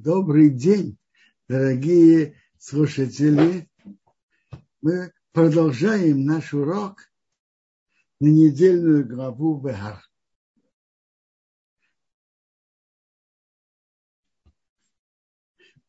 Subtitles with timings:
[0.00, 0.96] Добрый день,
[1.48, 3.68] дорогие слушатели.
[4.80, 7.00] Мы продолжаем наш урок
[8.20, 10.00] на недельную главу Бехар.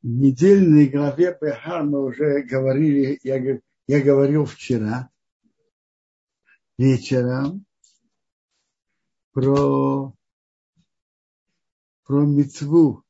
[0.02, 5.12] В недельной главе Бехар мы уже говорили, я, я говорил вчера
[6.80, 7.64] вечером
[9.34, 10.16] про,
[12.05, 13.05] про мецву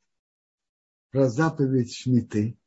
[1.12, 2.58] про заповедь Шмиты.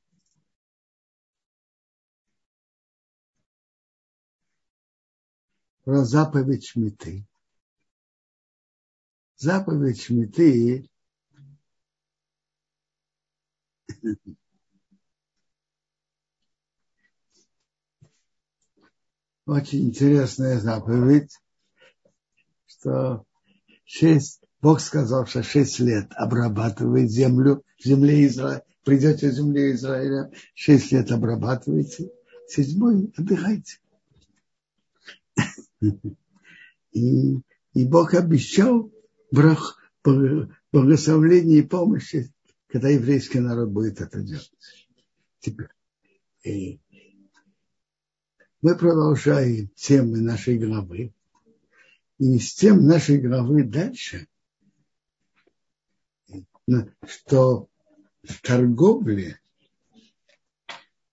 [5.84, 7.26] Про заповедь Шмиты.
[9.36, 10.88] Заповедь Шмиты
[19.46, 21.36] очень интересная заповедь,
[22.66, 23.24] что
[23.84, 30.30] шесть Бог сказал, что шесть лет обрабатывает землю, в земле Израиля, придете в земле Израиля,
[30.54, 32.12] шесть лет обрабатываете,
[32.48, 33.78] седьмой отдыхайте.
[36.92, 37.40] И,
[37.72, 38.92] и Бог обещал
[39.30, 39.78] брах,
[40.72, 42.30] благословление и помощи,
[42.66, 44.52] когда еврейский народ будет это делать.
[45.40, 45.68] Теперь
[46.44, 46.80] и
[48.60, 51.14] мы продолжаем темы нашей главы.
[52.18, 54.28] И с тем нашей главы дальше
[57.06, 57.68] что
[58.22, 59.40] в торговле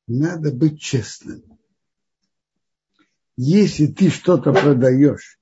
[0.07, 1.43] надо быть честным.
[3.35, 5.39] Если ты что-то продаешь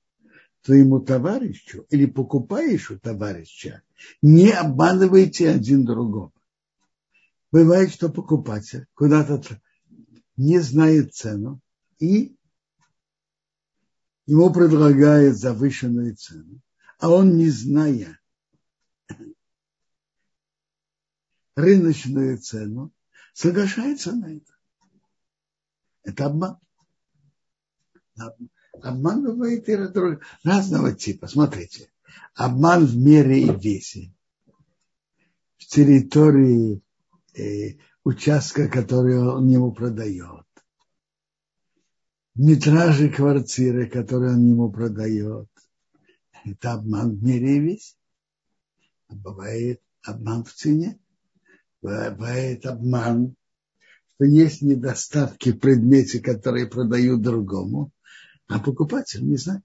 [0.62, 3.82] твоему товарищу или покупаешь у товарища,
[4.22, 6.32] не обманывайте один другого.
[7.50, 9.60] Бывает, что покупатель куда-то
[10.36, 11.60] не знает цену
[11.98, 12.36] и
[14.26, 16.60] ему предлагает завышенную цену,
[16.98, 18.17] а он, не зная
[21.58, 22.92] рыночную цену,
[23.34, 24.52] соглашается на это.
[26.04, 26.58] Это обман.
[28.80, 29.76] Обман бывает и
[30.44, 31.26] разного типа.
[31.26, 31.90] Смотрите,
[32.34, 34.12] обман в мере и весе.
[35.56, 36.80] В территории
[37.34, 40.46] э, участка, который он ему продает.
[42.36, 45.48] Метраже квартиры, который он ему продает.
[46.44, 47.96] Это обман в мере и весе.
[49.08, 51.00] А бывает обман в цене
[51.82, 53.34] бывает обман,
[54.14, 57.92] что есть недостатки в предмете, которые продают другому,
[58.46, 59.62] а покупатель не знает.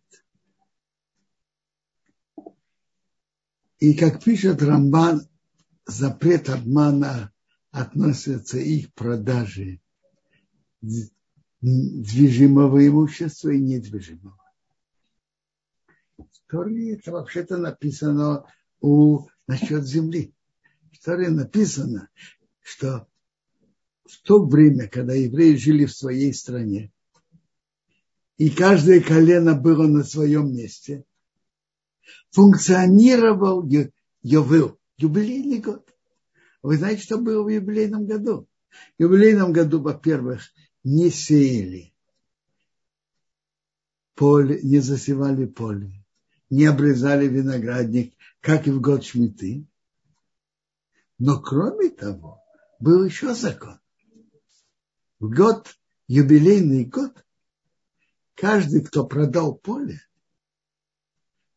[3.79, 5.28] И как пишет Рамбан,
[5.85, 7.31] запрет обмана
[7.72, 9.81] относится и к продаже
[11.62, 14.38] движимого имущества и недвижимого.
[16.47, 18.45] Торе это вообще-то написано
[18.80, 20.35] у, насчет земли.
[21.00, 22.09] Торе написано,
[22.62, 23.08] что
[24.06, 26.92] в то время, когда евреи жили в своей стране,
[28.38, 31.06] и каждое колено было на своем месте,
[32.31, 33.68] функционировал
[34.22, 35.88] Йовел, юбилейный год.
[36.62, 38.48] Вы знаете, что было в юбилейном году?
[38.98, 40.42] В юбилейном году, во-первых,
[40.84, 41.94] не сеяли
[44.16, 45.92] поле, не засевали поле,
[46.50, 49.66] не обрезали виноградник, как и в год Шмиты.
[51.19, 52.44] Но кроме того,
[52.79, 53.79] был еще закон.
[55.19, 55.75] В год,
[56.07, 57.25] юбилейный год,
[58.35, 60.01] каждый, кто продал поле,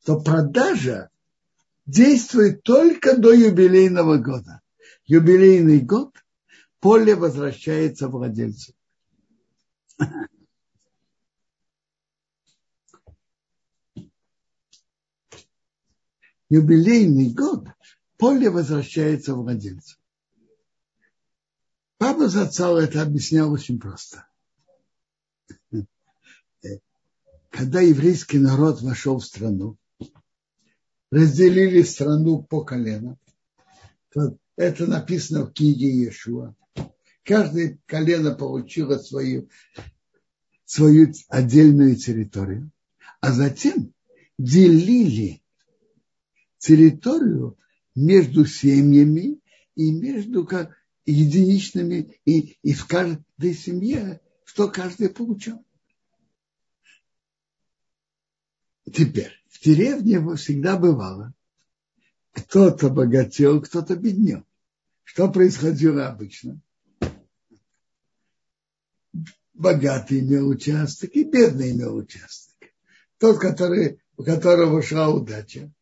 [0.05, 1.11] то продажа
[1.85, 4.61] действует только до юбилейного года.
[5.05, 6.15] Юбилейный год
[6.81, 8.73] поле возвращается владельцу.
[16.49, 17.67] Юбилейный год
[18.17, 19.97] поле возвращается владельцу.
[21.99, 24.27] Папа Зацал это объяснял очень просто.
[27.51, 29.79] Когда еврейский народ вошел в страну,
[31.11, 33.19] разделили страну по коленам,
[34.57, 36.55] это написано в книге Иешуа.
[37.23, 39.49] Каждое колено получило свою,
[40.65, 42.71] свою отдельную территорию,
[43.21, 43.93] а затем
[44.39, 45.43] делили
[46.59, 47.59] территорию
[47.97, 49.41] между семьями
[49.75, 50.49] и между
[51.07, 55.65] единичными, и, и в каждой семье, что каждый получал.
[58.93, 61.35] Теперь, в деревне всегда бывало,
[62.33, 64.45] кто-то богател, кто-то беднел.
[65.03, 66.61] Что происходило обычно?
[69.55, 72.57] Богатый имел участок и бедный имел участок.
[73.19, 75.73] Тот, который, у которого шла удача,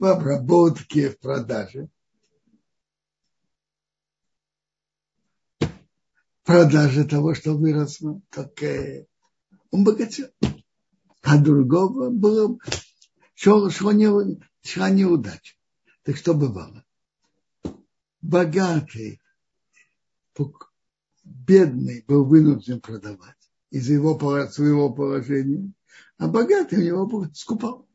[0.00, 1.88] в обработке, в продаже.
[6.50, 9.06] продаже того, что выросло, так э,
[9.70, 10.26] он богател.
[11.22, 12.58] А другого было
[13.34, 14.08] шел, шла, не,
[14.62, 15.54] шла неудача.
[16.02, 16.84] Так что бывало?
[18.20, 19.20] Богатый,
[21.22, 23.36] бедный был вынужден продавать
[23.70, 24.18] из-за его
[24.48, 25.72] своего положения,
[26.18, 27.86] а богатый у него скупал.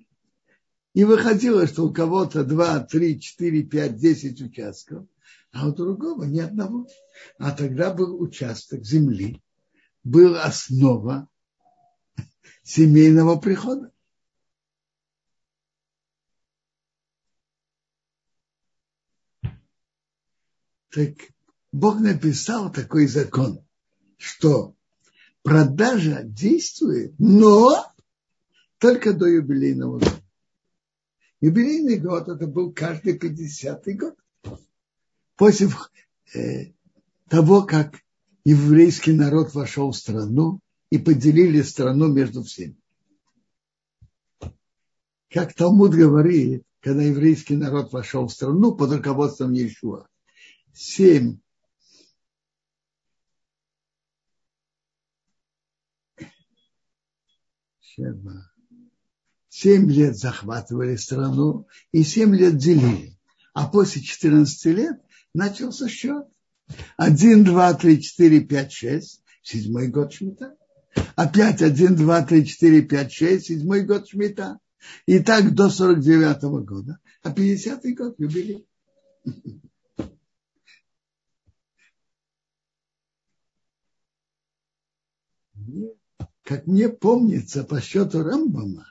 [0.96, 5.06] И выходило, что у кого-то 2, 3, 4, 5, 10 участков,
[5.52, 6.88] а у другого ни одного.
[7.38, 9.44] А тогда был участок земли,
[10.06, 11.28] была основа
[12.64, 13.92] семейного прихода.
[20.92, 21.10] Так
[21.74, 23.60] Бог написал такой закон,
[24.16, 24.74] что
[25.44, 27.86] продажа действует, но
[28.78, 30.25] только до юбилейного года.
[31.46, 34.16] Юбилейный год это был каждый 50-й год.
[35.36, 35.70] После
[36.34, 36.72] э,
[37.30, 38.02] того, как
[38.44, 40.60] еврейский народ вошел в страну
[40.90, 42.76] и поделили страну между всеми.
[45.30, 50.08] Как Талмуд говорит, когда еврейский народ вошел в страну под руководством Иешуа,
[50.74, 51.38] семь
[59.58, 63.18] Семь лет захватывали страну и семь лет делили.
[63.54, 65.02] А после 14 лет
[65.34, 66.28] начался счет.
[66.98, 69.24] Один, два, три, четыре, пять, шесть.
[69.42, 70.58] Седьмой год шмита.
[71.16, 73.46] Опять один, два, три, четыре, пять, шесть.
[73.46, 74.60] Седьмой год шмита.
[75.06, 77.00] И так до 49 -го года.
[77.24, 78.68] А 50-й год юбилей.
[86.44, 88.86] Как мне помнится по счету Рамбама,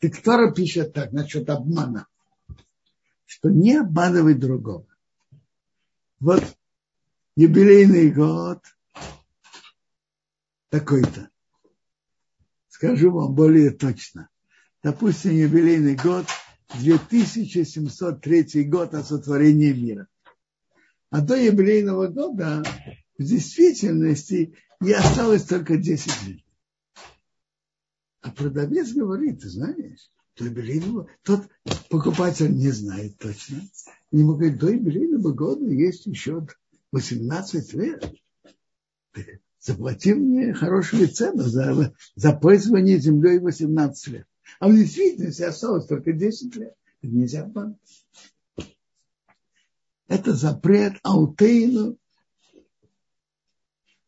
[0.01, 2.07] Так Тора пишет так насчет обмана,
[3.25, 4.87] что не обманывай другого.
[6.21, 6.45] Вот
[7.37, 8.63] юбилейный год
[10.69, 11.31] такой-то.
[12.69, 14.29] Скажу вам более точно.
[14.83, 16.27] Допустим, юбилейный год
[16.75, 20.09] 2703 год о сотворении мира.
[21.11, 22.63] А до юбилейного года
[23.17, 26.46] в действительности и осталось только 10 лет.
[28.27, 31.43] А продавец говорит, ты знаешь, юбилейного, тот
[31.89, 33.63] покупатель не знает точно.
[34.11, 36.45] Не говорит, до юбилейного года есть еще
[36.91, 38.13] 18 лет.
[39.61, 44.27] Заплати мне хорошую цену за, за пользование землей 18 лет.
[44.59, 46.75] А в действительности осталось только 10 лет.
[47.03, 47.77] Это нельзя обмануть.
[50.09, 51.97] Это запрет аутейну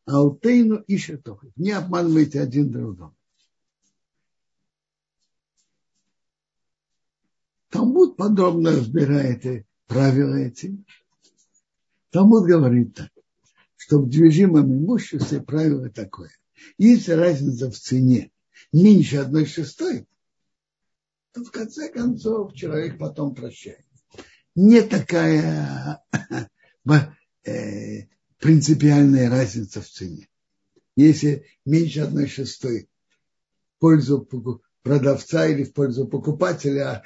[0.06, 1.52] Алтейну и Шетохов.
[1.54, 3.14] Не обманывайте один другого.
[7.78, 10.84] Талмуд подробно разбирает правила эти.
[12.10, 13.10] Талмуд говорит так,
[13.76, 16.32] что в движимом имуществе правило такое.
[16.76, 18.32] Если разница в цене
[18.72, 20.08] меньше одной шестой,
[21.32, 23.86] то в конце концов человек потом прощает.
[24.56, 26.02] Не такая
[27.44, 28.06] э,
[28.38, 30.28] принципиальная разница в цене.
[30.96, 32.88] Если меньше одной шестой
[33.76, 34.28] в пользу
[34.82, 37.04] продавца или в пользу покупателя,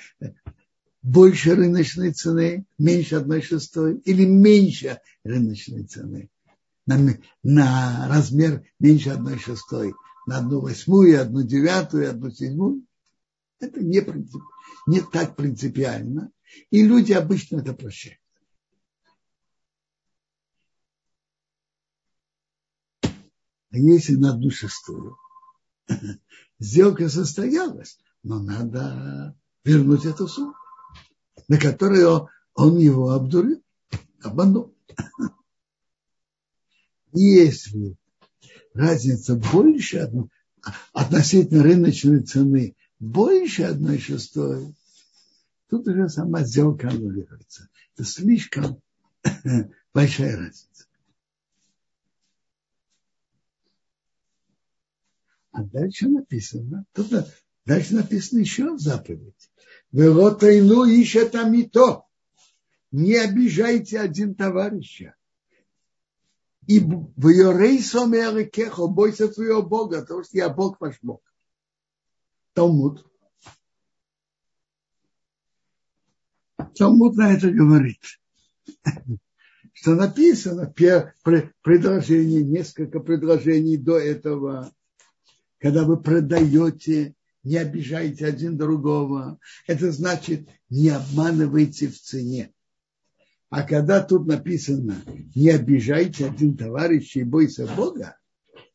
[1.03, 6.31] больше рыночной цены, меньше одной шестой, или меньше рыночной цены,
[6.87, 9.95] на, на размер меньше одной шестой,
[10.27, 12.87] на одну восьмую, одну девятую, одну седьмую.
[13.59, 14.05] Это не,
[14.87, 16.31] не так принципиально.
[16.71, 18.19] И люди обычно это прощают.
[23.03, 25.17] А если на одну шестую,
[26.59, 30.55] сделка состоялась, но надо вернуть эту сумму
[31.53, 33.63] на которую он его обдурил,
[34.23, 34.75] обманул.
[37.13, 37.95] Если
[38.73, 40.11] разница больше
[40.95, 44.75] относительно рыночной цены больше одной шестой,
[45.69, 47.69] тут уже сама сделка аннулируется.
[47.97, 48.81] Это слишком
[49.93, 50.87] большая разница.
[55.51, 57.13] А дальше написано, тут
[57.67, 59.52] дальше написано еще заповедь.
[59.93, 62.05] Велотайну ищет амито.
[62.91, 65.15] Не обижайте один товарища.
[66.67, 71.21] И в Йорейсом и Кехо, бойся твоего Бога, потому что я Бог ваш Бог.
[72.55, 73.05] Талмуд.
[76.77, 77.99] Талмуд на это говорит,
[79.73, 80.73] что написано
[81.63, 84.73] предложение, несколько предложений до этого,
[85.59, 89.39] когда вы продаете не обижайте один другого.
[89.67, 92.53] Это значит, не обманывайте в цене.
[93.51, 94.97] А когда тут написано,
[95.35, 98.17] не обижайте один товарища и бойся Бога,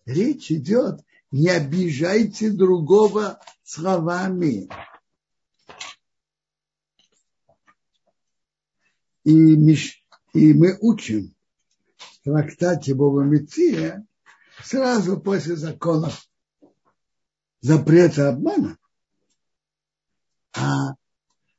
[0.06, 4.70] речь идет, не обижайте другого словами.
[9.24, 9.56] И,
[10.34, 11.36] и мы учим
[11.98, 14.06] в трактате Бога Меция
[14.64, 16.27] сразу после законов
[17.62, 18.78] запрета обмана,
[20.54, 20.96] а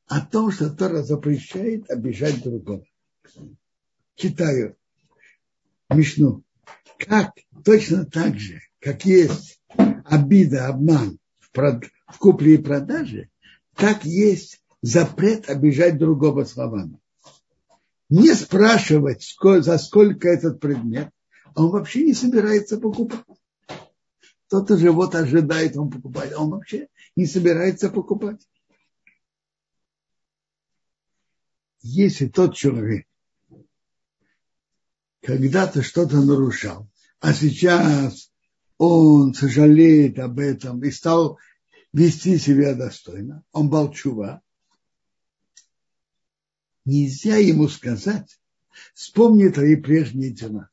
[0.06, 2.84] о том, что Тора запрещает обижать другого.
[4.14, 4.76] Читаю
[5.90, 6.42] Мишну.
[6.98, 7.32] Как
[7.64, 9.60] точно так же, как есть
[10.04, 11.84] обида, обман в, прод...
[12.08, 13.28] в купле и продаже,
[13.74, 16.98] так есть запрет обижать другого словами.
[18.08, 21.10] Не спрашивать, за сколько этот предмет,
[21.54, 23.20] а он вообще не собирается покупать.
[24.48, 28.40] Кто-то же вот ожидает, он покупать, а он вообще не собирается покупать.
[31.82, 33.06] Если тот человек
[35.20, 36.88] когда-то что-то нарушал,
[37.20, 38.32] а сейчас
[38.78, 41.38] он сожалеет об этом и стал
[41.92, 44.40] вести себя достойно, он болчува,
[46.86, 48.40] нельзя ему сказать,
[48.94, 50.70] вспомни твои прежние дела.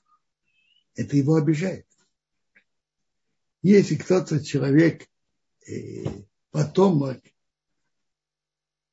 [0.96, 1.86] Это его обижает.
[3.66, 5.10] Если кто-то человек,
[5.68, 6.04] э,
[6.52, 7.20] потомок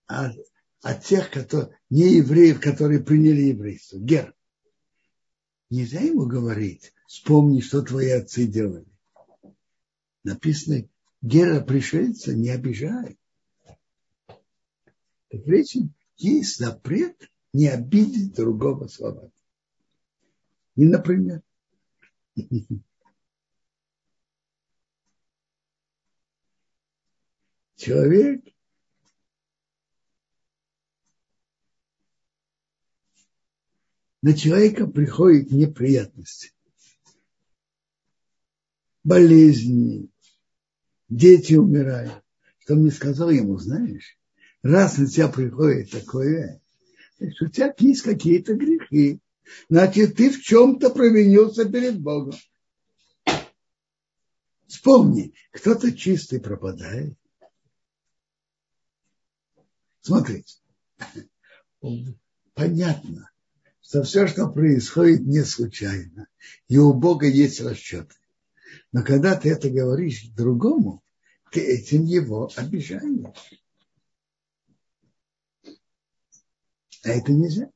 [0.06, 0.34] от,
[0.80, 4.34] от тех, которые, не евреев, которые приняли еврейство, гер,
[5.68, 8.86] нельзя ему говорить, вспомни, что твои отцы делали.
[10.24, 10.88] Написано,
[11.20, 13.18] гера пришельца не обижай.
[14.26, 15.76] Так речь
[16.16, 19.30] есть запрет не обидеть другого слова.
[20.76, 21.42] И, например,
[27.82, 28.44] человек
[34.22, 36.52] на человека приходят неприятности.
[39.02, 40.08] Болезни,
[41.08, 42.22] дети умирают.
[42.60, 44.16] Что мне сказал ему, знаешь,
[44.62, 46.62] раз на тебя приходит такое,
[47.18, 49.20] значит, у тебя есть какие-то грехи.
[49.68, 52.34] Значит, ты в чем-то провинился перед Богом.
[54.68, 57.18] Вспомни, кто-то чистый пропадает,
[60.02, 60.56] Смотрите,
[62.54, 63.30] понятно,
[63.80, 66.26] что все, что происходит, не случайно.
[66.66, 68.16] И у Бога есть расчеты.
[68.90, 71.02] Но когда ты это говоришь другому,
[71.52, 73.60] ты этим его обижаешь.
[77.04, 77.70] А это нельзя.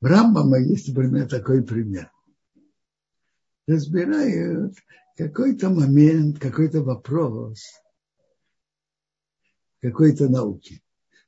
[0.00, 2.12] В Рамбама есть, например, такой пример.
[3.66, 4.76] Разбирают
[5.20, 7.62] какой-то момент, какой-то вопрос
[9.82, 10.82] какой-то науки,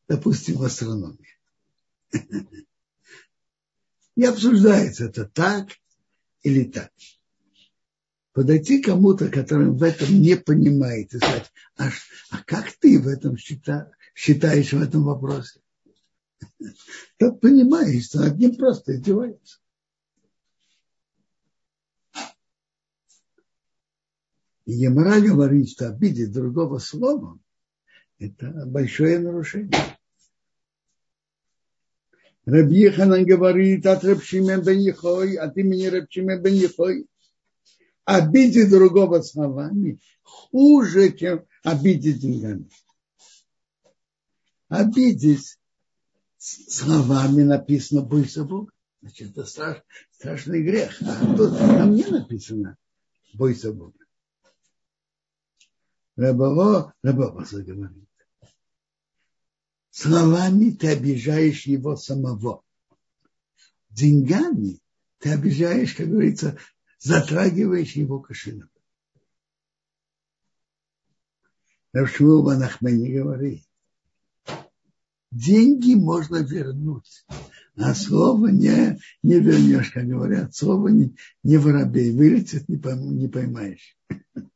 [0.09, 1.39] допустим, в астрономии.
[4.17, 5.69] И обсуждается это так
[6.43, 6.91] или так.
[8.33, 11.91] Подойти кому-то, который в этом не понимает, и сказать, а,
[12.31, 15.61] а как ты в этом счита, считаешь в этом вопросе?
[17.19, 19.59] Тот понимает, что над ним просто издевается.
[24.65, 27.43] И Емара говорит, что обидеть другого словом–
[28.19, 29.73] это большое нарушение.
[32.45, 37.07] Рабьеханан говорит от Рабшимен бен Ехой, от имени Рабшимен бен Ехой.
[38.05, 42.69] Обидеть другого словами хуже, чем обидеть деньгами.
[44.69, 45.59] Обидеть
[46.39, 48.73] словами написано «бойся Бога».
[49.03, 51.01] Значит, это страш, страшный грех.
[51.03, 52.77] А тут там не написано
[53.35, 54.02] «бойся Бога».
[56.17, 58.03] Рабово, Рабово говорит
[59.93, 62.65] словами ты обижаешь его самого.
[63.91, 64.81] Деньгами
[65.19, 66.59] ты обижаешь, как говорится,
[66.99, 68.69] затрагиваешь его кошелек.
[71.93, 73.63] Равшмул Банахмани говорит,
[75.31, 77.27] деньги можно вернуть,
[77.77, 80.55] а слово не, не вернешь, как говорят.
[80.55, 83.95] Слово не, не воробей, вылетит, не поймаешь.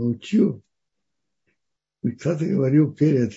[0.00, 0.62] научил,
[2.02, 3.32] кто-то говорил перед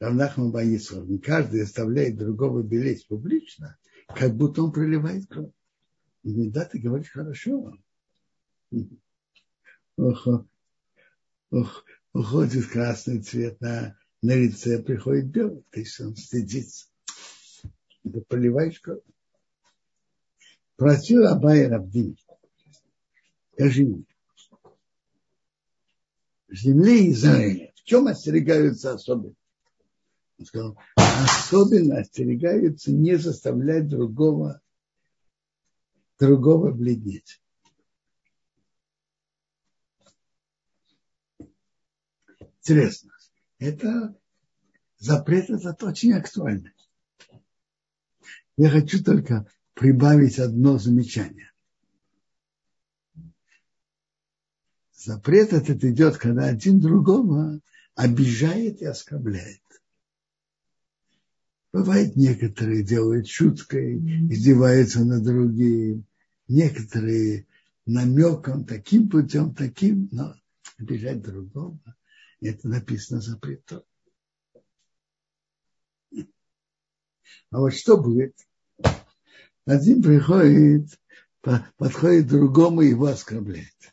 [0.00, 3.78] Равнахмом Баисовым, каждый оставляет другого белеть публично,
[4.08, 5.52] как будто он проливает кровь.
[6.24, 7.76] И да, ты говоришь хорошо.
[9.96, 10.26] Ох,
[11.50, 16.86] ох, уходит красный цвет на, на лице, приходит белый, то есть он стыдится.
[18.02, 19.02] Ты проливаешь кровь.
[20.76, 22.16] Просил Абай Рабдин,
[23.52, 24.04] скажи мне,
[26.56, 27.72] земле Израиля.
[27.74, 29.34] В чем остерегаются особенно?
[30.38, 34.60] Он сказал, особенно остерегаются не заставлять другого,
[36.18, 37.40] другого бледнеть.
[42.58, 43.12] Интересно.
[43.58, 44.16] Это
[44.98, 46.72] запрет этот очень актуальный.
[48.56, 51.51] Я хочу только прибавить одно замечание.
[55.04, 57.60] Запрет этот идет, когда один другого
[57.96, 59.60] обижает и оскорбляет.
[61.72, 66.04] Бывает, некоторые делают шуткой, издеваются над другим,
[66.46, 67.46] некоторые
[67.84, 70.36] намеком, таким путем, таким, но
[70.78, 71.80] обижать другого,
[72.40, 73.82] это написано запретом.
[77.50, 78.36] А вот что будет?
[79.64, 80.96] Один приходит,
[81.40, 83.91] подходит другому и его оскорбляет.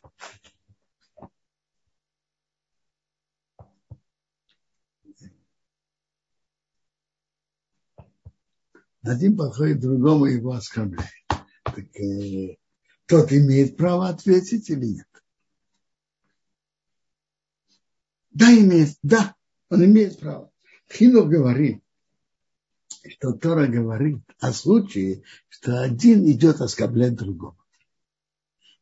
[9.02, 11.10] Один подходит другому и его оскорбляет.
[11.64, 12.56] Так, э,
[13.06, 15.06] тот имеет право ответить или нет?
[18.30, 19.34] Да, имеет, да,
[19.70, 20.52] он имеет право.
[20.90, 21.82] Хинух говорит,
[23.08, 27.56] что Тора говорит о случае, что один идет оскорблять другого.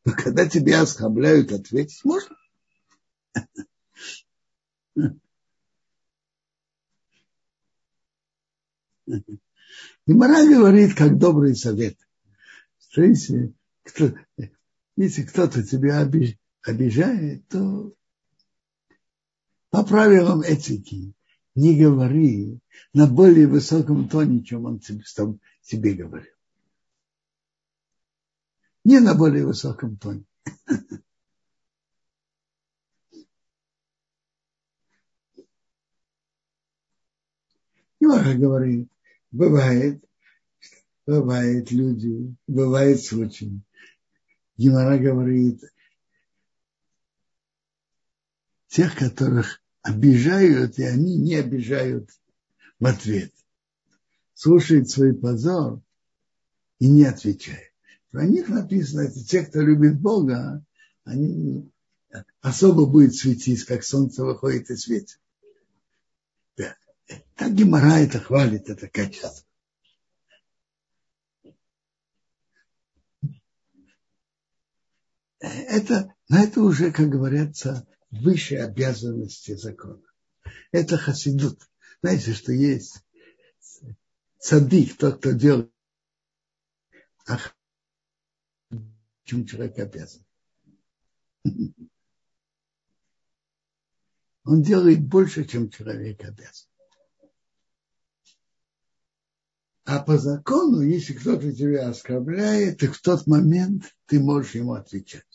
[0.05, 2.35] Но когда тебя оскорбляют, ответить можно.
[10.09, 11.95] Гимара говорит, как добрый совет,
[12.79, 14.11] что если, кто,
[14.95, 16.01] если кто-то тебя
[16.63, 17.93] обижает, то
[19.69, 21.13] по правилам этики
[21.53, 22.59] не говори
[22.91, 25.03] на более высоком тоне, чем он тебе,
[25.61, 26.33] тебе говорил.
[28.83, 30.25] Не на более высоком тоне.
[37.99, 38.89] Немного говорит,
[39.31, 40.03] бывает,
[41.05, 43.61] бывает люди, бывает случай.
[44.57, 45.63] Гимара говорит,
[48.67, 52.09] тех, которых обижают, и они не обижают
[52.79, 53.33] в ответ.
[54.33, 55.81] Слушают свой позор
[56.79, 57.73] и не отвечают.
[58.11, 60.63] Про них написано, это те, кто любит Бога,
[61.03, 61.69] они
[62.41, 65.19] особо будет светить, как солнце выходит и светит.
[67.39, 69.45] Так Гимара это хвалит, это качество.
[75.39, 80.03] Это, но это уже, как говорится, высшие обязанности закона.
[80.73, 81.65] Это хасидут.
[82.01, 83.05] Знаете, что есть
[84.39, 85.71] цадик, тот, кто делает,
[87.25, 87.39] а
[89.23, 90.25] чем человек обязан.
[94.43, 96.69] Он делает больше, чем человек обязан.
[99.91, 105.25] А по закону, если кто-то тебя оскорбляет, так в тот момент ты можешь ему отвечать.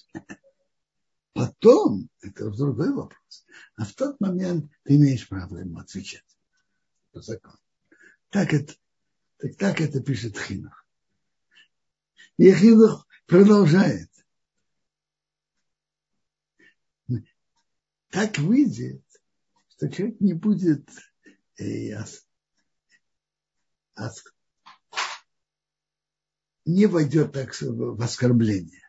[1.32, 6.38] Потом, это другой вопрос, а в тот момент ты имеешь право ему отвечать
[7.10, 7.58] по закону.
[8.30, 8.74] Так это,
[9.38, 10.86] так, так это пишет Хинах.
[12.36, 14.08] И Хинах продолжает.
[18.10, 19.02] Так выйдет,
[19.70, 20.88] что человек не будет
[21.56, 22.24] э, ос,
[26.64, 28.88] не войдет так в оскорбление.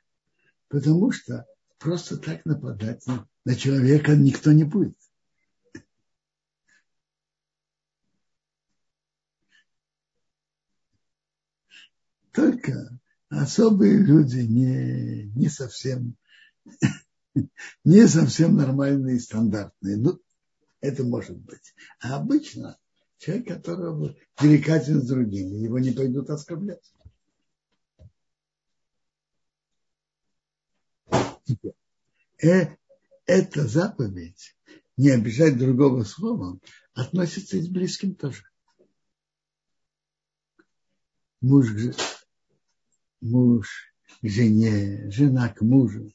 [0.68, 1.46] Потому что
[1.80, 4.98] просто так нападать на, человека никто не будет.
[12.32, 16.18] Только особые люди не, не совсем
[17.84, 19.98] не совсем нормальные стандартные.
[19.98, 20.20] Ну,
[20.82, 21.74] это может быть.
[22.02, 22.78] А обычно
[23.18, 26.95] человек, которого деликатен с другими, его не пойдут оскорблять.
[32.42, 32.76] Э,
[33.26, 34.56] эта заповедь
[34.98, 36.62] не обижать другого словом
[36.94, 38.44] относится и к близким тоже.
[41.42, 41.68] Муж,
[43.22, 46.12] муж к жене, жена к мужу.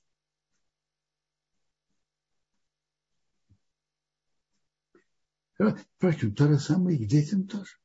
[5.97, 7.77] Впрочем, то же самое и к детям тоже.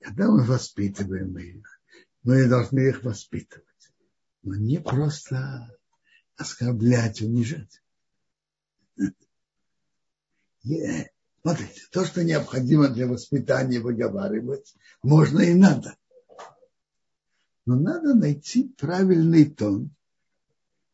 [0.00, 1.79] Когда мы воспитываем их,
[2.22, 3.66] мы должны их воспитывать.
[4.42, 5.76] Но не просто
[6.36, 7.82] оскорблять, унижать.
[11.42, 15.96] Смотрите, то, что необходимо для воспитания выговаривать, можно и надо.
[17.64, 19.94] Но надо найти правильный тон,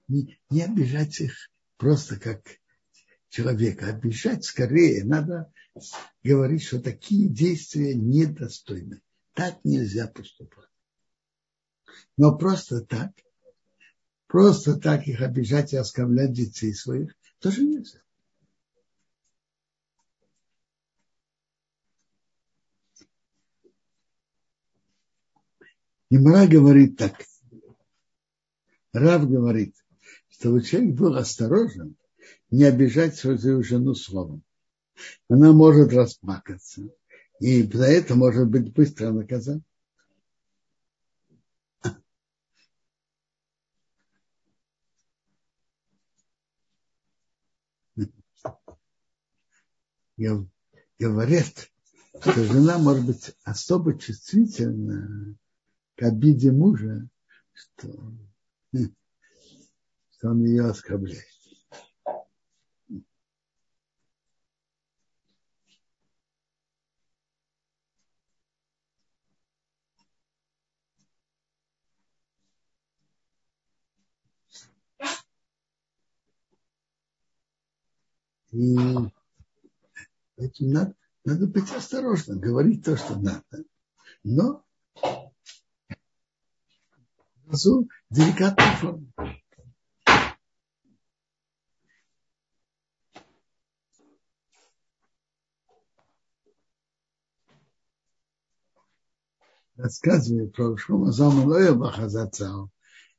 [0.09, 2.43] не, не обижать их просто как
[3.29, 3.87] человека.
[3.87, 5.53] Обижать скорее надо
[6.23, 9.01] говорить, что такие действия недостойны.
[9.35, 10.66] Так нельзя поступать.
[12.17, 13.13] Но просто так,
[14.27, 18.01] просто так их обижать и оскорблять детей своих тоже нельзя.
[26.09, 27.21] Имра говорит так.
[28.93, 29.75] Рав говорит,
[30.29, 31.97] чтобы человек был осторожен,
[32.51, 34.43] не обижать свою жену словом.
[35.29, 36.89] Она может расплакаться.
[37.41, 39.63] И за это может быть быстро наказан.
[50.99, 51.71] Говорят,
[52.21, 55.37] что жена может быть особо чувствительна
[55.95, 57.07] к обиде мужа,
[57.53, 58.15] что,
[58.73, 61.25] что он ее оскорбляет.
[78.53, 78.75] И
[80.37, 80.95] надо,
[81.25, 83.65] надо быть осторожным, говорить то, что надо.
[84.23, 84.65] Но
[87.47, 89.13] разу деликатной форме.
[99.77, 102.71] Рассказывает про Шума Замалоя Бахазацау.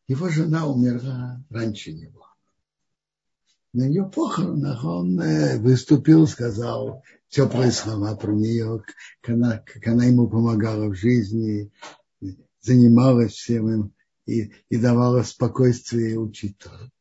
[0.08, 2.28] Его жена умерла раньше него
[3.78, 8.84] на ее похоронах он э, выступил, сказал теплые слова про нее,
[9.22, 11.72] как она, как она ему помогала в жизни,
[12.60, 13.94] занималась всем им
[14.26, 16.92] и, и давала спокойствие учителю.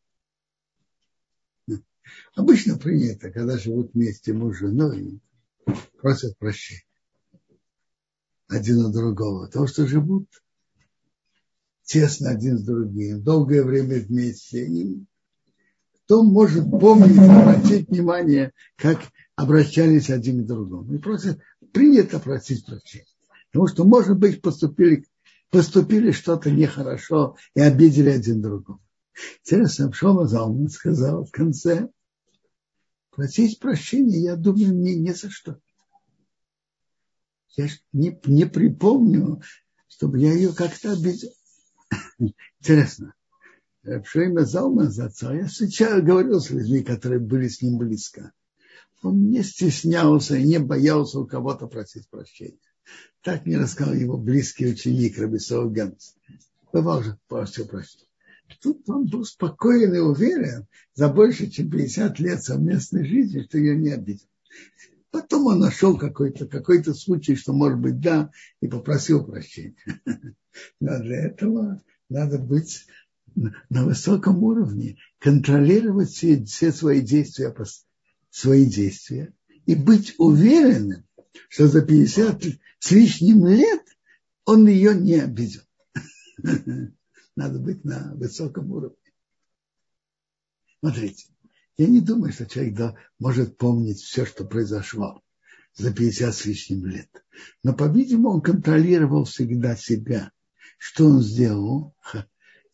[2.35, 5.19] Обычно принято, когда живут вместе муж с женой,
[6.03, 6.83] просят прощения
[8.49, 9.49] один у другого.
[9.49, 10.29] То, что живут
[11.85, 15.07] тесно один с другим, долгое время вместе, и
[16.07, 19.01] кто может помнить, обратить внимание, как
[19.35, 20.95] обращались один к другому.
[20.95, 21.41] И просят,
[21.73, 23.07] принято просить прощения.
[23.51, 25.05] Потому что, может быть, поступили,
[25.51, 28.79] поступили что-то нехорошо и обидели один другого.
[29.45, 31.89] Интересно, Шома Залман сказал в конце,
[33.11, 35.59] просить прощения, я думаю, мне не за что.
[37.57, 39.43] Я не, не припомню,
[39.89, 41.31] чтобы я ее как-то обидел.
[42.61, 43.16] Интересно.
[44.05, 48.33] Шейма Залман за отца, я сейчас говорил с людьми, которые были с ним близко.
[49.03, 52.59] Он не стеснялся и не боялся у кого-то просить прощения.
[53.23, 56.17] Так мне рассказал его близкий ученик Рабисов Ганс.
[56.73, 58.07] Бывал же просил прощения.
[58.61, 63.77] Тут он был спокоен и уверен за больше, чем 50 лет совместной жизни, что ее
[63.77, 64.27] не обидел.
[65.11, 69.77] Потом он нашел какой-то какой случай, что, может быть, да, и попросил прощения.
[70.81, 72.87] Но для этого надо быть
[73.37, 77.55] на высоком уровне, контролировать все, все свои действия,
[78.31, 79.33] свои действия
[79.67, 81.05] и быть уверенным,
[81.49, 82.45] что за 50
[82.79, 83.83] с лишним лет
[84.45, 85.63] он ее не обидел.
[87.37, 88.97] Надо быть на высоком уровне.
[90.81, 91.27] Смотрите,
[91.77, 95.23] я не думаю, что человек да, может помнить все, что произошло
[95.75, 97.11] за 50 с лишним лет.
[97.63, 100.33] Но, по-видимому, он контролировал всегда себя,
[100.79, 101.95] что он сделал.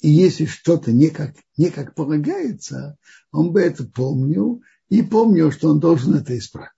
[0.03, 2.99] И если что-то не как, не как полагается,
[3.31, 6.73] он бы это помнил и помнил, что он должен это исправить.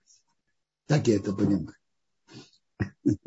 [0.85, 1.75] Так я это понимаю.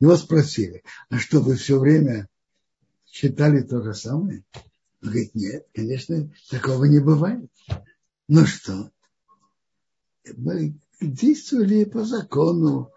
[0.00, 2.26] Его спросили, а что, вы все время
[3.04, 4.44] считали то же самое?
[5.02, 7.50] Он говорит, нет, конечно, такого не бывает.
[8.28, 8.90] Ну что,
[10.38, 12.90] мы действовали по закону,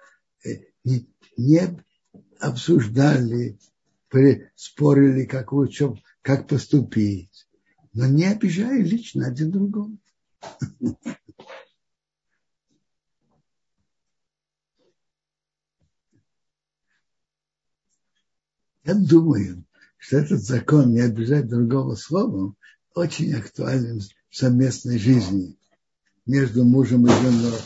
[0.45, 1.77] э, не, не
[2.39, 3.59] обсуждали,
[4.55, 7.47] спорили, как лучше, как поступить,
[7.93, 9.91] но не обижая лично один другого.
[18.85, 19.63] Я думаю,
[19.97, 22.57] что этот закон не обижать другого словом
[22.93, 25.57] очень актуален в совместной жизни
[26.25, 27.59] между мужем и женой,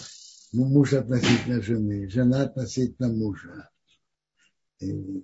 [0.54, 3.70] муж относительно жены, жена относительно мужа,
[4.80, 5.24] и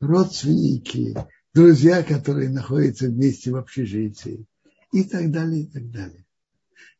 [0.00, 1.16] родственники,
[1.54, 4.46] друзья, которые находятся вместе в общежитии
[4.92, 6.24] и так далее, и так далее.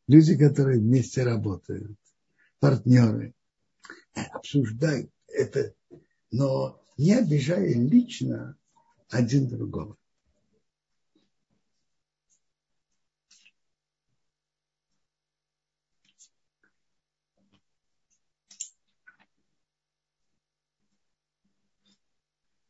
[0.06, 1.98] Люди, которые вместе работают,
[2.60, 3.34] партнеры,
[4.14, 5.74] обсуждают это,
[6.30, 8.56] но не обижая лично
[9.10, 9.97] один другого.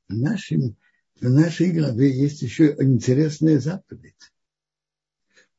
[0.09, 0.77] В, нашем,
[1.21, 4.33] в нашей главе есть еще интересная заповедь.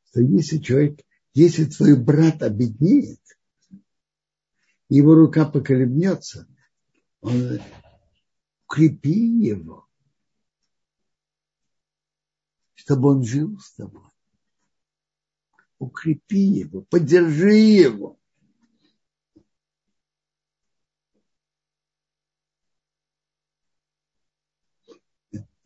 [0.09, 0.99] Что если человек,
[1.33, 3.21] если твой брат обеднеет,
[4.89, 6.47] его рука поколебнется,
[7.21, 7.59] он,
[8.65, 9.89] укрепи его
[12.89, 14.01] чтобы он жил с тобой.
[15.77, 18.18] Укрепи его, поддержи его.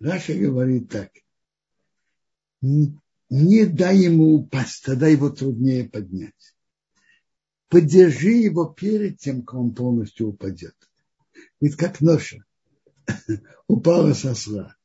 [0.03, 1.11] Раша говорит так.
[2.61, 6.55] Не, дай ему упасть, тогда его труднее поднять.
[7.69, 10.75] Поддержи его перед тем, как он полностью упадет.
[11.59, 12.43] Ведь как ноша
[13.67, 14.75] упала со сла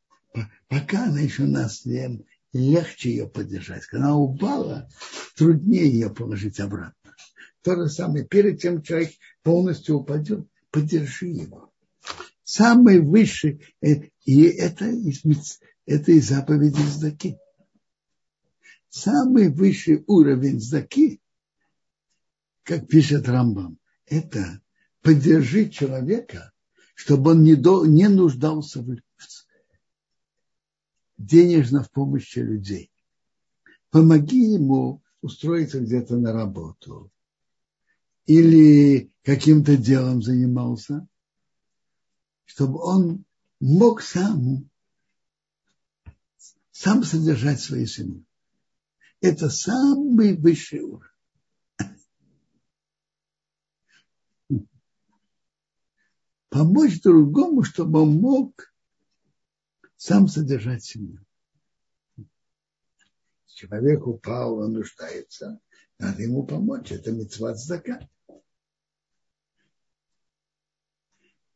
[0.68, 3.87] пока она еще на снег, легче ее поддержать.
[3.87, 4.88] Когда она упала,
[5.37, 7.14] труднее ее положить обратно.
[7.62, 9.11] То же самое, перед тем человек
[9.42, 11.67] полностью упадет, поддержи его.
[12.50, 15.22] Самый высший, э, и это из,
[15.84, 17.37] это из заповеди Здаки.
[18.88, 21.20] Самый высший уровень Здаки,
[22.62, 24.62] как пишет Рамбам, это
[25.02, 26.52] поддержи человека,
[26.94, 28.96] чтобы он не, до, не нуждался в,
[31.18, 32.90] денежно в помощи людей.
[33.90, 37.12] Помоги ему устроиться где-то на работу
[38.24, 41.06] или каким-то делом занимался,
[42.48, 43.24] чтобы он
[43.61, 44.68] мог сам,
[46.70, 48.24] сам содержать свою семью.
[49.20, 51.04] Это самый высший уровень.
[56.48, 58.72] Помочь другому, чтобы он мог
[59.96, 61.22] сам содержать семью.
[63.44, 65.61] Человек упал, он нуждается,
[65.98, 66.92] надо ему помочь.
[66.92, 68.08] Это мецват здака.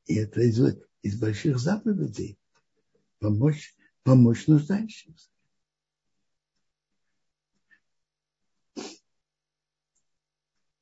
[0.06, 0.60] И это из,
[1.02, 2.38] из больших заповедей.
[3.18, 5.28] Помочь, помочь нуждающимся.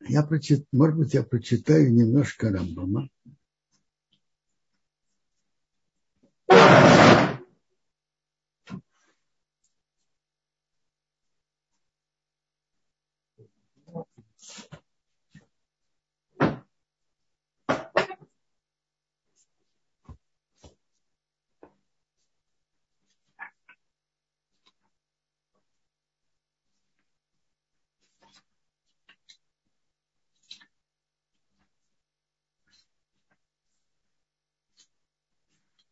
[0.09, 3.09] Я прочит, может быть, я прочитаю немножко Рамбама.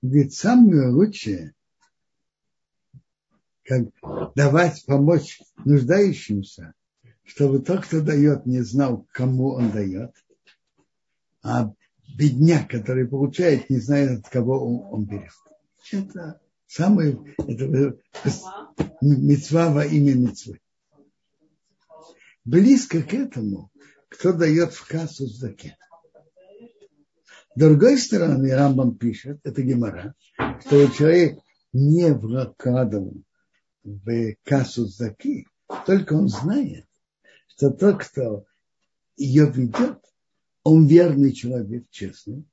[0.03, 1.55] Ведь самое лучшее
[3.65, 3.89] как
[4.35, 6.73] давать, помочь нуждающимся,
[7.23, 10.15] чтобы тот, кто дает, не знал, кому он дает,
[11.43, 11.73] а
[12.17, 15.33] бедняк, который получает, не знает, от кого он, он берет.
[15.93, 17.99] Это самое, это
[19.03, 20.61] мецва во имя мецвы.
[22.47, 23.71] Близко к этому,
[24.09, 25.77] кто дает в кассу сдаки.
[27.59, 30.14] Другой стороны, Рамбам пишет, это Гемора,
[30.61, 31.40] что человек
[31.73, 33.21] не вкладывал
[33.83, 35.44] в кассу заки,
[35.85, 36.87] только он знает,
[37.49, 38.44] что тот, кто
[39.16, 39.99] ее ведет,
[40.62, 42.44] он верный человек, честный,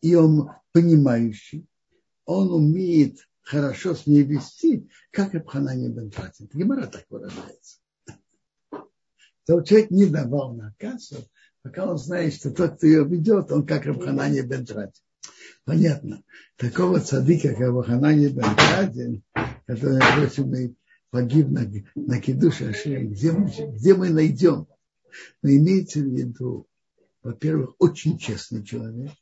[0.00, 1.66] и он понимающий,
[2.24, 6.48] он умеет хорошо с ней вести, как Абханани бен Пратин.
[6.54, 7.80] Гемора так выражается.
[9.44, 11.16] То человек не давал на кассу,
[11.62, 15.02] пока он знает, что тот, кто ее ведет, он как Рабханани бен Тратин.
[15.64, 16.22] Понятно.
[16.56, 19.22] Такого цадыка, как Рабханани бен Тратин,
[19.66, 20.76] который, впрочем,
[21.10, 24.66] погиб на, на Кидуше Ашире, где, где мы найдем?
[25.42, 26.66] Но имеется в виду,
[27.22, 29.12] во-первых, очень честный человек,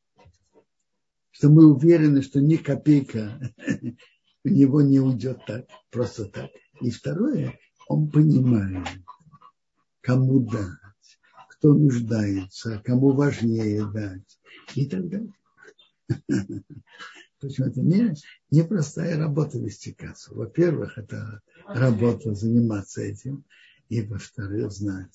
[1.33, 3.40] что мы уверены, что ни копейка
[4.44, 6.50] у него не уйдет так, просто так.
[6.81, 8.87] И второе, он понимает,
[10.00, 10.79] кому дать,
[11.61, 14.40] кто нуждается, кому важнее дать
[14.75, 15.33] и так далее.
[17.38, 18.14] Почему это не,
[18.51, 20.35] непростая работа вести кассу.
[20.35, 23.44] Во-первых, это работа заниматься этим,
[23.90, 25.14] и во-вторых, знать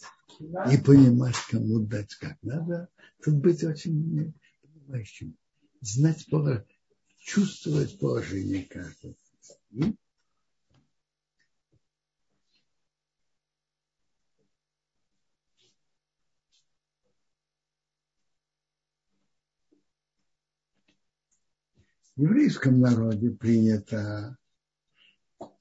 [0.72, 2.90] и понимать, кому дать как надо.
[3.24, 5.36] Тут быть очень понимающим.
[5.82, 6.28] Знать,
[7.18, 9.16] чувствовать положение каждого.
[22.16, 24.38] В еврейском народе принято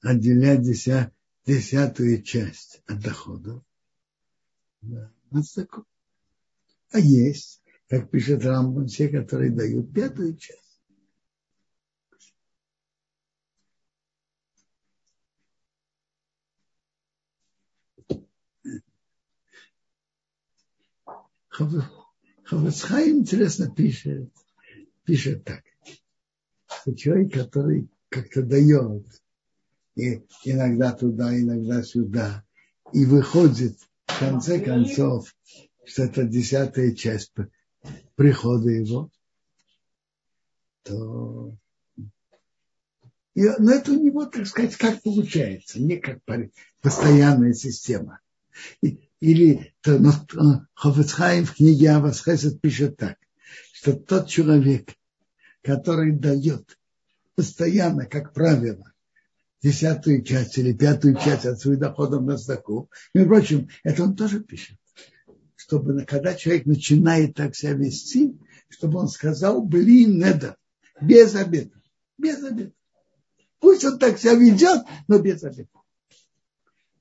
[0.01, 1.11] отделять деся,
[1.45, 3.63] десятую часть от доходов
[4.81, 5.11] да,
[5.43, 5.85] стаку.
[6.91, 10.61] А есть, как пишет Рамбан, все, которые дают пятую часть.
[22.43, 24.29] Хавацхай интересно пишет,
[25.05, 25.63] пишет так
[26.95, 29.05] человек, который как-то дает,
[29.95, 32.43] и иногда туда, иногда сюда,
[32.93, 35.33] и выходит в конце концов,
[35.85, 37.33] что это десятая часть
[38.15, 39.09] прихода его,
[40.83, 41.55] то
[43.35, 46.19] и, но это у него, так сказать, как получается, не как
[46.81, 48.21] постоянная система.
[48.81, 53.17] И, или то, но, Хофицхайм в книге Авасхесет пишет так,
[53.73, 54.93] что тот человек,
[55.65, 56.77] который дает
[57.33, 58.93] постоянно, как правило,
[59.63, 62.91] десятую часть или пятую часть от своих доходов на стаку.
[63.15, 64.77] Между прочим, это он тоже пишет.
[65.55, 68.37] Чтобы, когда человек начинает так себя вести,
[68.69, 70.55] чтобы он сказал, блин, это
[71.01, 71.81] без обеда.
[72.19, 72.71] Без обеда.
[73.59, 75.69] Пусть он так себя ведет, но без обеда.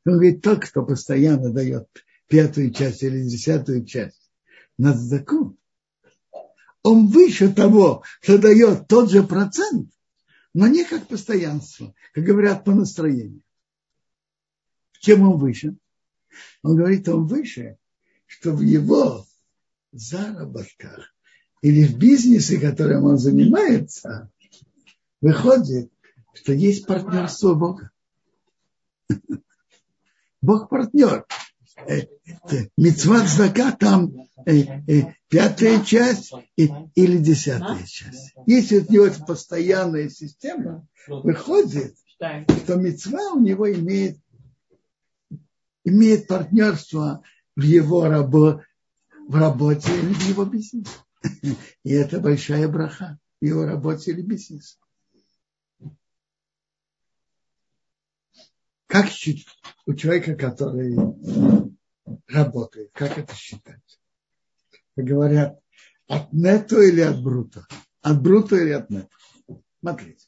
[0.07, 1.87] Он говорит, тот, кто постоянно дает
[2.29, 4.31] пятую часть или десятую часть
[4.79, 5.59] на сдаку,
[6.85, 9.90] он выше того, кто дает тот же процент,
[10.53, 13.42] но не как постоянство, как говорят по настроению.
[15.01, 15.77] Чем он выше?
[16.62, 17.79] Он говорит, он выше,
[18.27, 19.27] что в его
[19.92, 21.14] заработках
[21.62, 24.31] или в бизнесе, которым он занимается,
[25.23, 25.90] выходит,
[26.35, 27.90] что есть партнерство Бога.
[30.42, 31.25] Бог партнер.
[31.77, 32.03] Э,
[32.77, 34.13] Мецват знака там
[34.47, 38.35] э, э, пятая часть или десятая часть.
[38.47, 44.19] Если у него постоянная система, выходит, что мецва у него имеет,
[45.85, 47.23] имеет партнерство
[47.57, 48.63] в его рабо,
[49.29, 50.91] в работе или в его бизнесе.
[51.85, 54.77] И это большая браха в его работе или бизнесе.
[58.87, 59.07] Как
[59.87, 60.97] у человека, который
[62.28, 64.01] работает, как это считать?
[64.97, 65.59] Говорят,
[66.07, 67.66] от нету или от брута?
[68.03, 69.09] От брута или от нету?
[69.80, 70.26] Смотрите.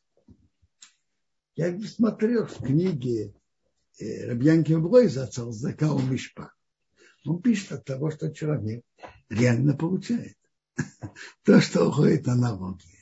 [1.54, 3.34] Я смотрел в книге
[3.98, 6.52] э, Рабьянки Блойза Цалзака Мишпа.
[7.24, 8.84] Он пишет от того, что человек
[9.30, 10.36] реально получает.
[11.44, 12.95] То, что уходит на налоги.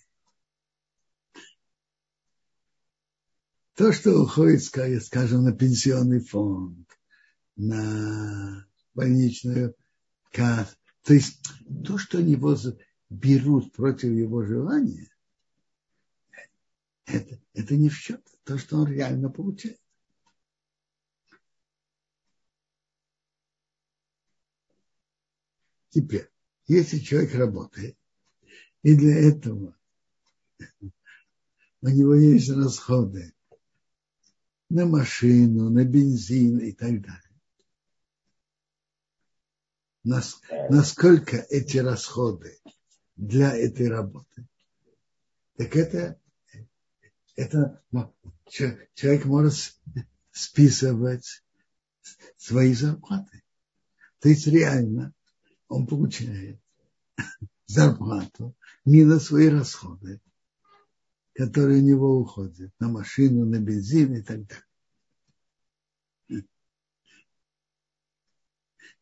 [3.74, 6.88] То, что уходит, скажем, на пенсионный фонд,
[7.56, 9.74] на больничную
[10.30, 11.40] кассу, то есть
[11.84, 12.56] то, что него
[13.10, 15.10] берут против его желания,
[17.04, 19.80] это, это не в счет, то, что он реально получает.
[25.90, 26.30] Теперь,
[26.66, 27.96] если человек работает,
[28.82, 29.76] и для этого
[31.82, 33.33] у него есть расходы,
[34.74, 37.20] на машину, на бензин и так далее.
[40.68, 42.58] Насколько эти расходы
[43.14, 44.48] для этой работы,
[45.56, 46.20] так это,
[47.36, 47.80] это
[48.48, 49.78] человек может
[50.32, 51.44] списывать
[52.36, 53.44] свои зарплаты.
[54.18, 55.14] То есть реально
[55.68, 56.60] он получает
[57.66, 60.20] зарплату минус свои расходы,
[61.34, 64.64] которые у него уходят на машину, на бензин и так далее.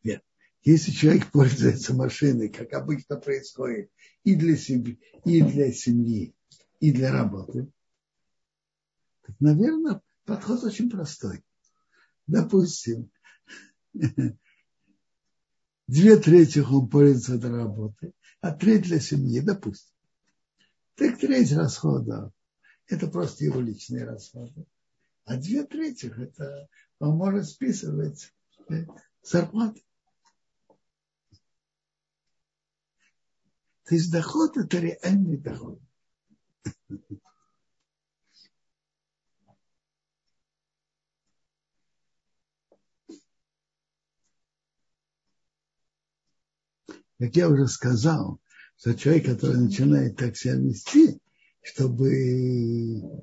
[0.03, 0.23] Нет.
[0.63, 3.91] Если человек пользуется машиной, как обычно происходит,
[4.23, 6.35] и для семьи, и для семьи,
[6.79, 7.71] и для работы,
[9.21, 11.43] так, наверное, подход очень простой.
[12.27, 13.11] Допустим,
[15.87, 19.92] две трети он пользуется для работы, а треть для семьи, допустим.
[20.95, 22.31] Так треть расходов–
[22.87, 24.65] это просто его личные расходы.
[25.25, 26.69] А две трети– это
[26.99, 28.33] он может списывать
[28.69, 28.85] э,
[29.21, 29.83] зарплаты.
[33.85, 35.81] То есть доход– это реальный доход.
[47.19, 48.41] Как я уже сказал,
[48.83, 51.17] что человек, который начинает так себя вести,
[51.61, 53.21] чтобы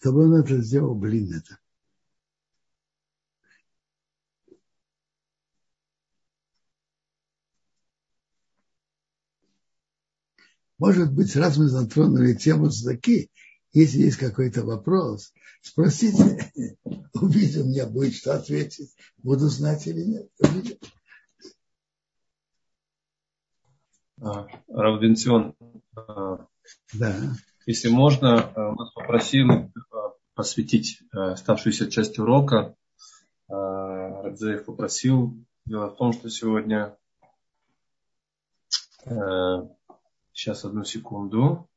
[0.00, 1.60] чтобы он это сделал, блин, это.
[10.78, 13.29] Может быть, раз мы затронули тему сдаки,
[13.72, 16.50] если есть какой-то вопрос, спросите,
[17.14, 20.28] увидим, мне будет что ответить, буду знать или нет.
[20.40, 20.76] Увидим.
[24.20, 25.54] А, Равденцион,
[25.96, 26.46] а,
[26.92, 27.16] да.
[27.66, 29.72] если можно, а, нас попросили
[30.34, 32.74] посвятить оставшуюся часть урока.
[33.48, 35.36] Радзеев попросил.
[35.66, 36.96] Дело в том, что сегодня
[40.32, 41.69] Сейчас одну секунду.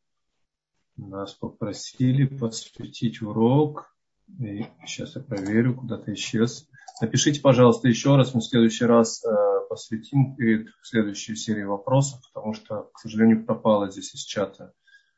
[0.98, 3.94] Нас попросили посвятить урок.
[4.40, 6.68] И сейчас я проверю, куда-то исчез.
[7.02, 8.34] Напишите, пожалуйста, еще раз.
[8.34, 9.30] Мы в следующий раз э,
[9.70, 14.74] посвятим перед следующей серией вопросов, потому что, к сожалению, пропало здесь из чата.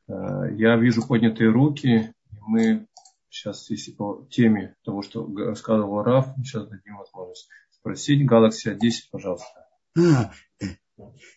[0.08, 2.14] Э, я вижу поднятые руки.
[2.32, 2.88] И мы
[3.30, 8.26] сейчас, если по теме того, что рассказывал Раф, сейчас дадим возможность спросить.
[8.26, 9.68] Галаксия 10, пожалуйста.
[9.98, 10.32] А,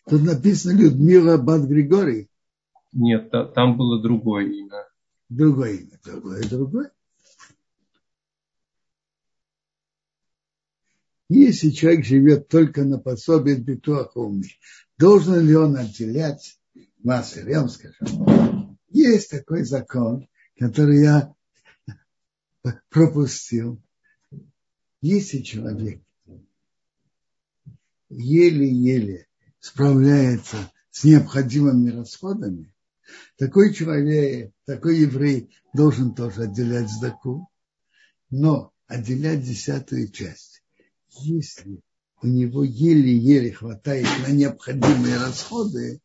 [0.09, 2.29] Тут написано Людмила Бат Григорий.
[2.91, 4.85] Нет, там было другое имя.
[5.29, 6.91] Другое имя, другое, другое.
[11.29, 14.49] Если человек живет только на пособие битуаха умных,
[14.97, 16.59] должен ли он отделять
[17.03, 17.45] массы?
[17.47, 18.75] Я вам скажу.
[18.89, 20.27] Есть такой закон,
[20.57, 21.35] который я
[22.89, 23.79] пропустил.
[25.01, 26.01] Если человек
[28.09, 29.27] еле-еле
[29.59, 30.57] справляется
[30.89, 32.73] с необходимыми расходами,
[33.37, 37.49] такой человек, такой еврей должен тоже отделять сдаку,
[38.29, 40.63] но отделять десятую часть.
[41.09, 41.81] Если
[42.21, 46.01] у него еле-еле хватает на необходимые расходы,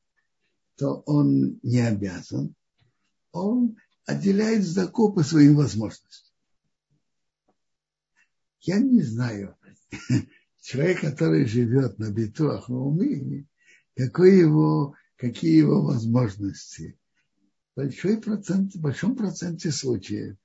[0.76, 2.54] то он не обязан.
[3.32, 3.76] Он
[4.06, 6.34] отделяет сдаку по своим возможностям.
[8.60, 9.56] Я не знаю,
[10.62, 13.46] человек, который живет на битуах уме,
[13.96, 16.98] какой его, какие его возможности.
[17.76, 20.36] Большой процент, в большом проценте случаев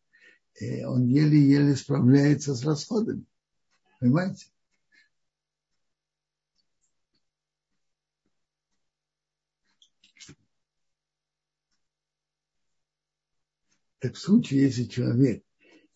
[0.59, 3.25] э, он еле-еле справляется с расходами.
[3.99, 4.47] Понимаете?
[13.99, 15.43] Так в случае, если человек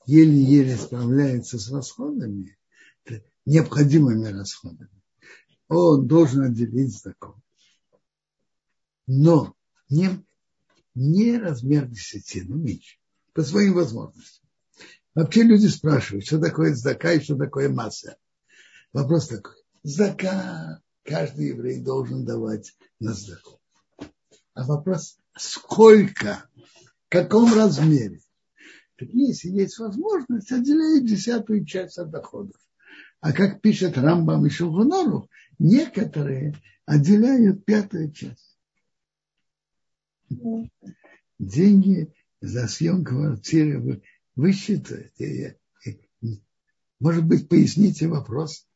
[0.06, 2.58] еле-еле справляется с расходами,
[3.46, 4.90] необходимыми расходами.
[5.70, 7.43] Он должен отделить закон.
[9.08, 9.56] Но
[9.90, 10.10] не,
[10.96, 12.98] не размер десятины, меньше.
[13.34, 14.48] По своим возможностям.
[15.16, 18.18] Вообще люди спрашивают, что такое здака и что такое масса.
[18.94, 19.56] Вопрос такой.
[19.84, 23.60] Здака каждый еврей должен давать на здаку.
[24.54, 28.22] А вопрос, сколько, в каком размере?
[28.98, 32.56] Так если есть возможность, отделяет десятую часть от доходов.
[33.20, 35.28] А как пишет Рамбам и Шулханорух,
[35.58, 38.53] некоторые отделяют пятую часть.
[41.40, 44.04] Деньги за съем квартиры вы,
[44.36, 44.54] вы
[47.00, 48.68] Может быть, поясните вопрос?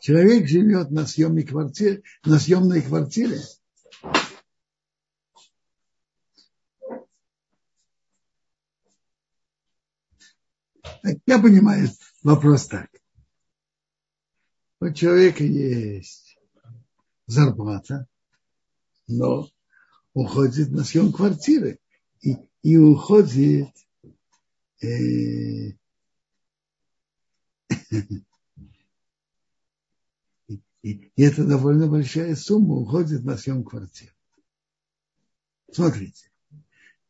[0.00, 3.38] Человек живет на съемной квартире, на съемной квартире.
[11.26, 11.88] Я понимаю
[12.22, 12.88] вопрос так.
[14.80, 16.29] У человека есть
[17.30, 18.06] зарплата,
[19.08, 19.48] но
[20.14, 21.78] уходит на съем квартиры
[22.22, 23.70] и, и уходит
[24.82, 25.72] э,
[30.82, 34.12] И, это довольно большая сумма уходит на съем квартиры.
[35.70, 36.30] Смотрите,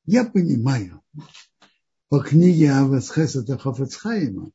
[0.06, 1.02] я понимаю
[2.08, 4.50] по книге Авасхеса Хофецхайма,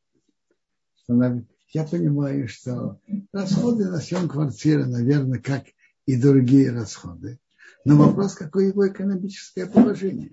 [1.75, 3.01] я понимаю, что
[3.33, 5.65] расходы на съем квартиры, наверное, как
[6.05, 7.37] и другие расходы.
[7.83, 10.31] Но вопрос, какое его экономическое положение?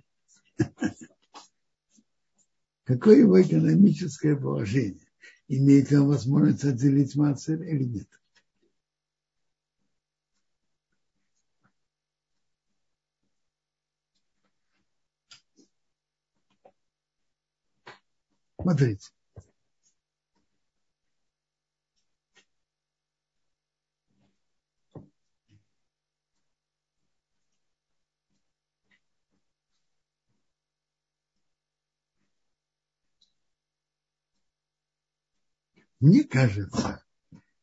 [2.85, 5.09] Какое его экономическое положение?
[5.49, 8.09] Имеет ли он возможность отделить мацер или нет?
[18.61, 19.11] Смотрите.
[36.03, 37.01] Мне кажется,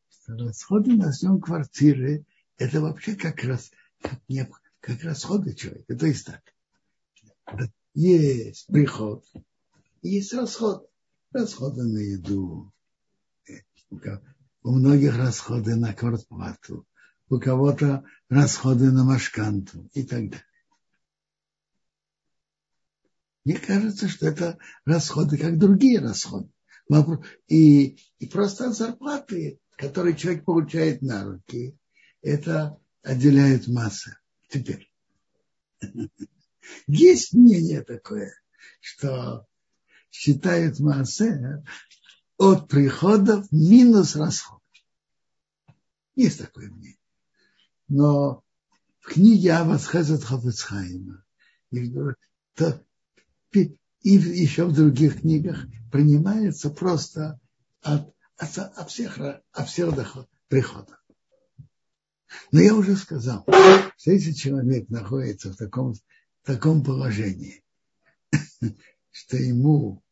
[0.08, 2.24] что расходы на съем квартиры
[2.56, 3.70] это вообще как раз
[4.00, 5.94] как, не, как расходы человека.
[5.94, 6.42] То есть так.
[7.92, 9.26] Есть приход,
[10.00, 10.90] есть расход
[11.32, 12.72] расходы на еду,
[14.62, 16.86] у многих расходы на квартплату,
[17.28, 20.44] у кого-то расходы на машканту и так далее.
[23.44, 26.50] Мне кажется, что это расходы, как другие расходы.
[27.48, 31.76] И, и просто зарплаты, которые человек получает на руки,
[32.22, 34.18] это отделяет масса.
[34.48, 34.90] Теперь.
[36.86, 38.34] Есть мнение такое,
[38.80, 39.46] что
[40.10, 41.62] считают Маасе
[42.36, 44.62] от приходов минус расходов.
[46.16, 46.98] Есть такое мнение.
[47.88, 48.44] Но
[49.00, 51.24] в книге Авас Хезет Хафецхайма
[52.54, 52.84] то,
[54.02, 57.38] и еще в других книгах принимается просто
[57.82, 59.18] от, от, от всех,
[59.52, 60.96] от всех доход, приходов.
[62.52, 63.44] Но я уже сказал,
[63.96, 66.00] что если человек находится в таком, в
[66.44, 67.62] таком положении,
[69.10, 70.02] что ему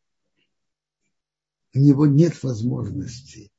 [1.75, 3.53] у него нет возможности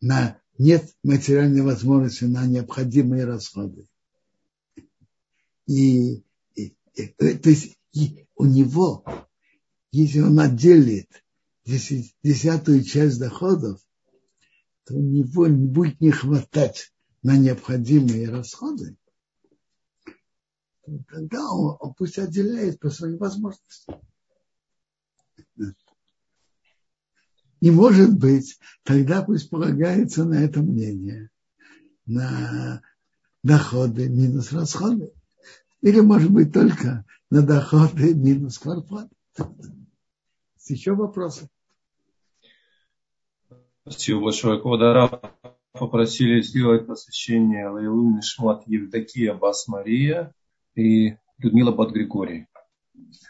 [0.00, 3.86] на нет материальной возможности на необходимые расходы.
[5.66, 6.24] И,
[6.54, 9.04] и, и то есть и у него,
[9.92, 11.24] если он отделит
[11.64, 13.80] десятую часть доходов,
[14.84, 18.96] то у него не будет не хватать на необходимые расходы,
[21.08, 24.00] тогда он, он пусть отделяет по своим возможностям.
[27.60, 31.30] И может быть, тогда пусть полагается на это мнение,
[32.06, 32.82] на
[33.42, 35.12] доходы минус расходы.
[35.80, 39.14] Или, может быть, только на доходы минус квартплаты.
[40.68, 41.48] Еще вопросы?
[43.82, 44.60] Спасибо большое.
[44.60, 45.20] Квадара
[45.72, 50.34] попросили сделать посвящение Лейлу Нишмат Евдокия Бас Мария
[50.74, 52.46] и Людмила Бат Григорий.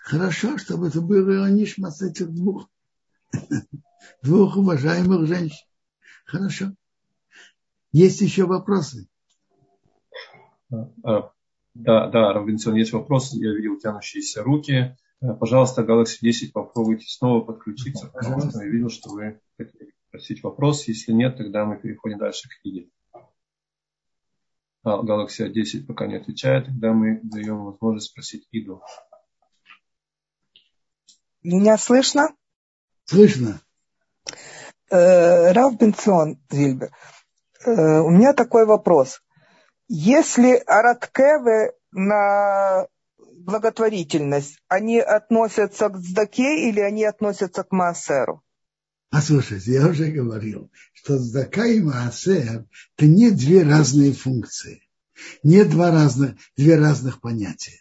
[0.03, 2.69] Хорошо, чтобы это было Нишмат с этих двух
[4.23, 5.67] двух уважаемых женщин.
[6.25, 6.75] Хорошо.
[7.93, 9.09] Есть еще вопросы?
[11.79, 13.33] А, да, да, Равенцион, есть вопрос.
[13.33, 14.97] Я видел тянущиеся руки.
[15.21, 18.09] Э, пожалуйста, Galaxy 10, попробуйте снова подключиться.
[18.09, 20.89] Пожалуйста, я видел, что вы хотели спросить вопрос.
[20.89, 22.89] Если нет, тогда мы переходим дальше к книге.
[24.83, 28.83] А, Galaxy 10 пока не отвечает, тогда мы даем возможность спросить Иду.
[31.43, 32.35] Меня слышно?
[33.05, 33.61] Слышно.
[34.91, 36.91] Э, Рав Бенцион Зильбер,
[37.65, 39.21] э, у меня такой вопрос.
[39.89, 42.87] Если араткевы на
[43.39, 48.43] благотворительность, они относятся к сдаке или они относятся к маасеру?
[49.11, 52.67] А слушайте, я уже говорил, что сдака и маасер–
[52.97, 54.83] это не две разные функции,
[55.43, 57.81] не два разных, две разных понятия.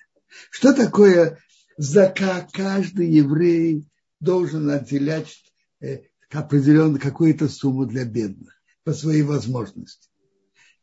[0.49, 1.39] Что такое
[1.75, 2.47] сдака?
[2.53, 3.85] Каждый еврей
[4.21, 5.43] должен отделять
[5.81, 8.53] э, определенную какую-то сумму для бедных
[8.85, 10.09] по своей возможности.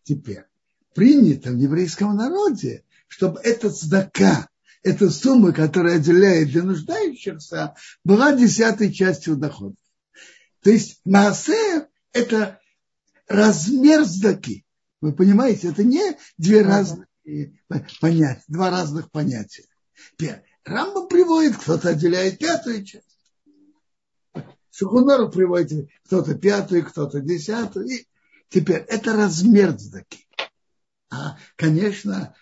[0.02, 0.44] Теперь,
[0.95, 4.49] принято в еврейском народе, чтобы этот сдака,
[4.82, 7.74] эта сумма, которая отделяет для нуждающихся,
[8.05, 9.76] была десятой частью дохода.
[10.62, 12.61] То есть Маасер– это
[13.28, 14.64] размер сдаки.
[15.01, 17.07] Вы понимаете, это не две разные
[18.01, 19.64] понятия, два разных понятия.
[20.64, 23.18] Рамба приводит, кто-то отделяет пятую часть.
[24.70, 27.86] Шухунару приводит кто-то пятую, кто-то десятую.
[27.86, 28.07] И
[28.49, 30.23] теперь это размер сдаки.
[31.14, 32.34] А, конечно,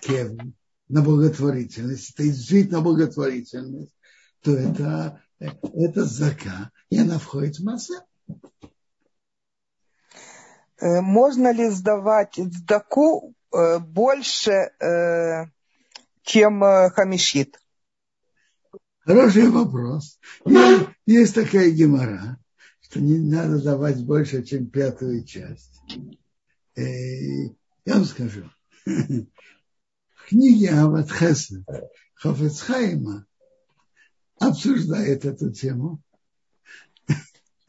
[0.00, 0.54] Кевин
[0.88, 3.92] на благотворительность, это жить на благотворительность,
[4.40, 8.04] то это, это зака, и она входит в масса.
[10.78, 15.46] Э, можно ли сдавать сдаку э, больше, э,
[16.22, 17.60] чем хамишит?
[19.00, 20.18] Хороший вопрос.
[21.06, 22.38] Есть такая гемора,
[22.80, 25.80] что не надо давать больше, чем пятую часть.
[27.86, 28.50] Я вам скажу.
[28.84, 31.64] В книге Ават Хесед
[32.14, 33.26] Хофецхайма
[34.40, 36.02] обсуждает эту тему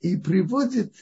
[0.00, 0.94] и приводит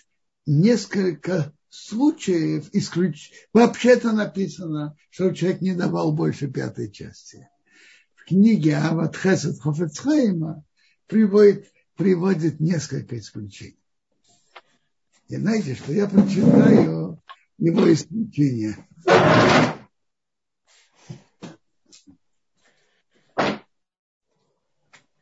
[0.46, 3.30] несколько случаев исключ...
[3.52, 7.50] Вообще-то написано, что человек не давал больше пятой части.
[8.14, 10.64] В книге Ават Хесед Хофецхайма
[11.06, 13.78] приводит, приводит несколько исключений.
[15.28, 17.22] И знаете, что я прочитаю
[17.64, 18.76] его исключение.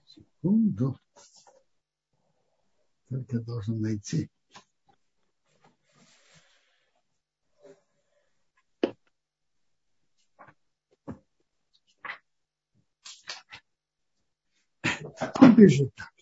[0.04, 0.98] Секунду.
[3.08, 4.28] Только должен найти.
[15.40, 16.12] Он пишет так.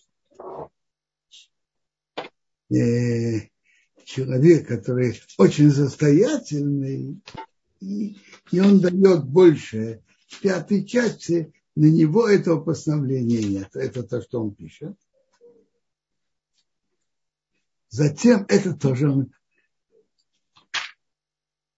[4.11, 7.23] Человек, который очень состоятельный,
[7.79, 8.17] и,
[8.51, 13.77] и он дает больше в пятой части, на него этого постановления нет.
[13.77, 14.99] Это то, что он пишет.
[17.91, 19.33] Затем это тоже он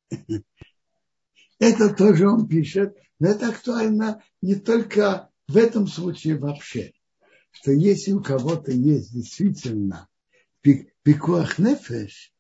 [1.59, 6.95] это тоже он пишет, но это актуально не только в этом случае вообще,
[7.51, 10.09] что если у кого-то есть действительно
[11.03, 12.33] пикуах нефеш,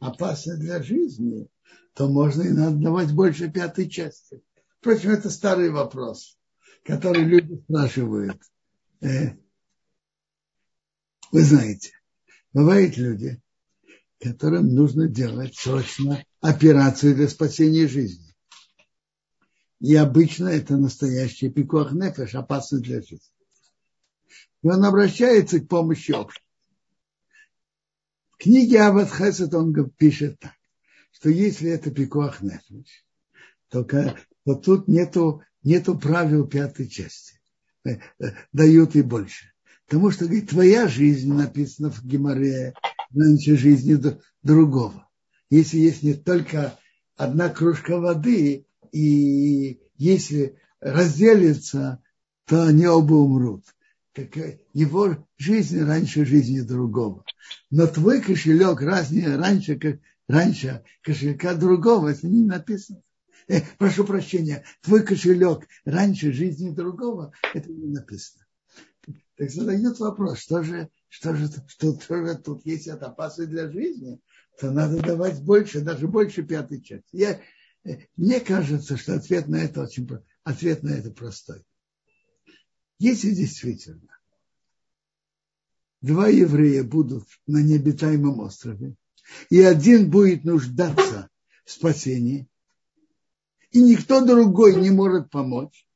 [0.00, 1.48] опасно для жизни,
[1.94, 4.42] то можно и надо давать больше пятой части.
[4.80, 6.38] Впрочем, это старый вопрос,
[6.84, 8.40] который люди спрашивают.
[9.00, 9.34] Э,
[11.32, 11.92] вы знаете,
[12.52, 13.40] бывают люди,
[14.20, 18.34] которым нужно делать срочно операцию для спасения жизни.
[19.80, 23.20] И обычно это настоящий пикуах нефеш, опасный для жизни.
[24.62, 26.45] И он обращается к помощи общества.
[28.36, 30.52] В книге Ават Хесед он пишет так,
[31.10, 33.06] что если это пикуах нефеш,
[33.70, 37.40] то, то тут нету, нету правил пятой части.
[37.84, 39.52] Э, э, дают и больше.
[39.86, 42.74] Потому что, говорит, твоя жизнь написана в Геморе
[43.14, 43.98] раньше жизни
[44.42, 45.08] другого.
[45.48, 46.78] Если есть не только
[47.16, 52.02] одна кружка воды, и если разделится,
[52.44, 53.64] то они оба умрут
[54.72, 57.24] его жизнь раньше жизни другого.
[57.70, 63.02] Но твой кошелек разный, раньше, как, раньше кошелька другого, это не написано.
[63.48, 68.44] Э, прошу прощения, твой кошелек раньше жизни другого, это не написано.
[69.36, 73.70] Так задают вопрос, что же, что же, что, что же тут, есть это опасно для
[73.70, 74.18] жизни,
[74.58, 77.08] то надо давать больше, даже больше пятой части.
[77.12, 77.40] Я,
[77.84, 80.08] э, мне кажется, что ответ на это очень
[80.42, 81.62] ответ на это простой.
[82.98, 84.18] Если действительно
[86.00, 88.94] два еврея будут на необитаемом острове,
[89.50, 91.28] и один будет нуждаться
[91.64, 92.48] в спасении,
[93.70, 95.86] и никто другой не может помочь,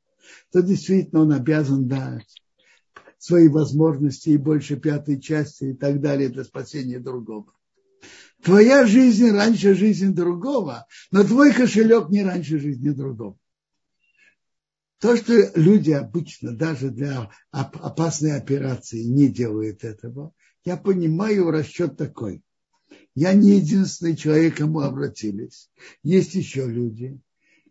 [0.51, 2.41] то действительно он обязан дать
[3.17, 7.53] свои возможности и больше пятой части и так далее для спасения другого.
[8.43, 13.37] Твоя жизнь раньше жизни другого, но твой кошелек не раньше жизни другого.
[15.01, 20.31] То, что люди обычно даже для опасной операции не делают этого,
[20.63, 22.43] я понимаю расчет такой.
[23.15, 25.71] Я не единственный человек, кому обратились.
[26.03, 27.19] Есть еще люди.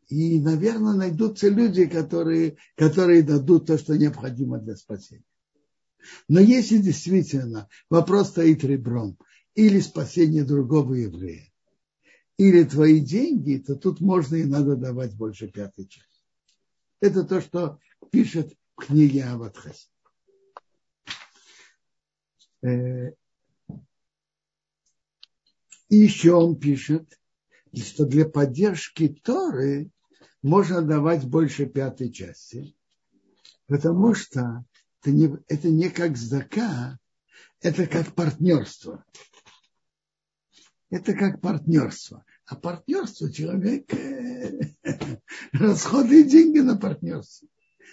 [0.08, 5.22] И, наверное, найдутся люди, которые, которые дадут то, что необходимо для спасения.
[6.26, 9.16] Но если действительно вопрос стоит ребром,
[9.54, 11.48] или спасение другого еврея,
[12.38, 16.09] или твои деньги, то тут можно и надо давать больше пятой части.
[17.00, 17.78] Это то, что
[18.10, 19.90] пишет в книге Аватхас.
[22.62, 23.12] Э,
[25.88, 27.18] и еще он пишет,
[27.74, 29.90] что для поддержки Торы
[30.42, 32.76] можно давать больше пятой части,
[33.66, 34.64] потому что
[35.00, 36.98] это не, это не как здака,
[37.60, 39.04] это как партнерство.
[40.90, 42.24] Это как партнерство.
[42.50, 44.74] А партнерство человек э,
[45.52, 47.46] расходует деньги на партнерство.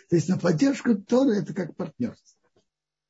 [0.09, 2.39] То есть на поддержку Торы это как партнерство.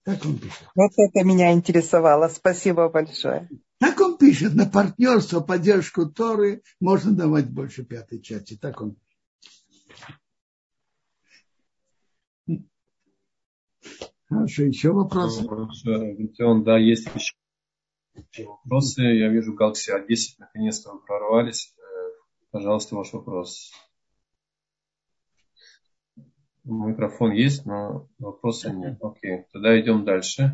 [0.03, 0.67] Так он пишет.
[0.75, 2.27] Вот это меня интересовало.
[2.27, 3.49] Спасибо большое.
[3.79, 8.57] Так он пишет, на партнерство, поддержку Торы можно давать больше пятой части.
[8.57, 8.97] Так он
[12.45, 12.65] пишет.
[14.27, 15.47] Хорошо, еще вопросы?
[15.47, 17.35] Хорошо, да, есть еще
[18.37, 19.01] вопросы.
[19.01, 21.73] Я вижу, Галкси А10, наконец-то вы прорвались.
[21.77, 21.81] Э,
[22.51, 23.71] пожалуйста, ваш вопрос.
[26.63, 28.97] Микрофон есть, но вопроса нет.
[29.01, 30.53] Окей, тогда идем дальше.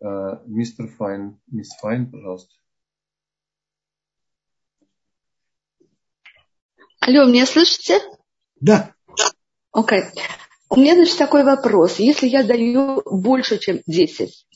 [0.00, 2.54] Э, мистер Файн, мисс Файн, пожалуйста.
[7.00, 8.00] Алло, меня слышите?
[8.60, 8.94] Да.
[9.72, 10.00] Окей.
[10.00, 10.20] Okay.
[10.70, 11.98] У меня, значит, такой вопрос.
[11.98, 14.46] Если я даю больше, чем 10,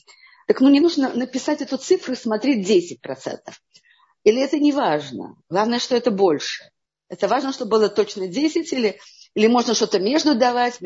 [0.49, 3.37] так ну не нужно написать эту цифру и смотреть 10%.
[4.23, 5.35] Или это не важно?
[5.47, 6.63] Главное, что это больше.
[7.07, 8.99] Это важно, чтобы было точно 10 или,
[9.35, 10.79] или можно что-то между давать,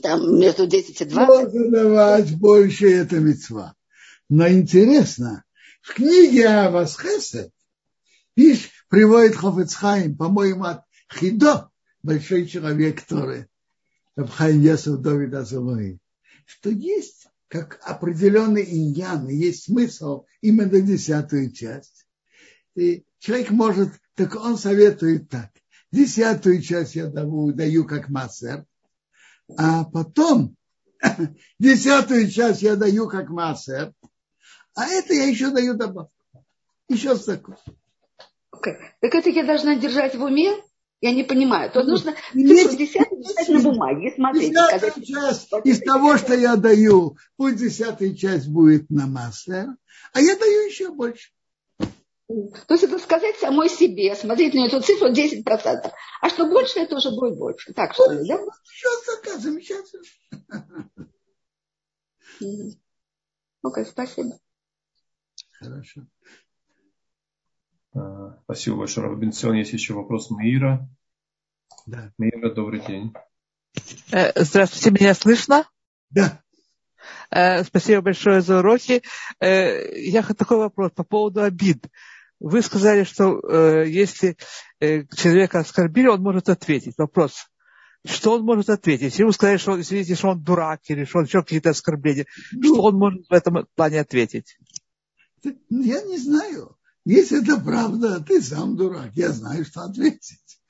[0.00, 1.14] там, между 10 и 20?
[1.28, 3.74] Можно давать больше, это мецва.
[4.30, 5.44] Но интересно,
[5.82, 7.52] в книге Авас Хесед
[8.32, 11.68] Пиш приводит Хофецхайм, по-моему, от Хидо,
[12.02, 13.44] большой человек, который
[14.14, 15.98] Рабхайм Ясов Давид Азалой,
[16.46, 17.25] что есть
[17.56, 22.06] как определенный иньян, есть смысл именно десятую часть.
[22.74, 25.50] И человек может, так он советует так.
[25.92, 28.66] Десятую часть я даю, даю как массер,
[29.56, 30.56] а потом
[31.58, 33.92] десятую часть я даю как массер,
[34.74, 36.12] а это я еще даю добавку.
[36.88, 37.56] Еще такой.
[38.52, 38.76] Okay.
[39.00, 40.54] Так это я должна держать в уме?
[41.00, 41.70] Я не понимаю.
[41.70, 44.14] То нужно цифру десятую писать на бумаге.
[44.16, 45.02] Десятая когда...
[45.02, 49.68] часть из того, что я даю, пусть десятая часть будет на массе,
[50.12, 51.30] а я даю еще больше.
[52.28, 55.44] То есть это сказать самой себе, смотреть на эту цифру 10%.
[56.22, 57.72] А что больше, это уже будет больше.
[57.72, 58.40] Так что ли, да?
[58.64, 59.92] Сейчас заказываем, сейчас.
[63.62, 64.38] Окей, спасибо.
[65.52, 66.00] Хорошо.
[68.44, 69.54] Спасибо большое, Робинсон.
[69.54, 70.88] Есть еще вопрос Маира.
[71.86, 72.12] Да.
[72.18, 73.12] Маира, добрый день.
[74.12, 75.68] Э, здравствуйте, меня слышно?
[76.10, 76.42] Да.
[77.30, 79.02] Э, спасибо большое за уроки.
[79.40, 81.86] Э, я такой вопрос по поводу обид.
[82.38, 83.40] Вы сказали, что
[83.82, 84.36] если
[84.78, 86.98] человека оскорбили, он может ответить.
[86.98, 87.46] Вопрос.
[88.04, 89.04] Что он может ответить?
[89.04, 92.74] Если ему сказали, что, извините, что он дурак или что он еще какие-то оскорбления, ну,
[92.74, 94.58] что он может в этом плане ответить?
[95.70, 96.75] Я не знаю.
[97.06, 100.60] Если это правда, ты сам дурак, я знаю, что ответить.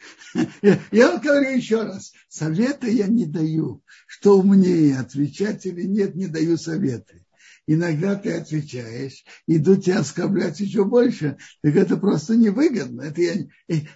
[0.92, 3.82] Я вам говорю еще раз, советы я не даю.
[4.06, 7.24] Что умнее, отвечать или нет, не даю советы.
[7.66, 13.00] Иногда ты отвечаешь, идут тебя оскорблять еще больше, так это просто невыгодно.
[13.00, 13.34] Это я,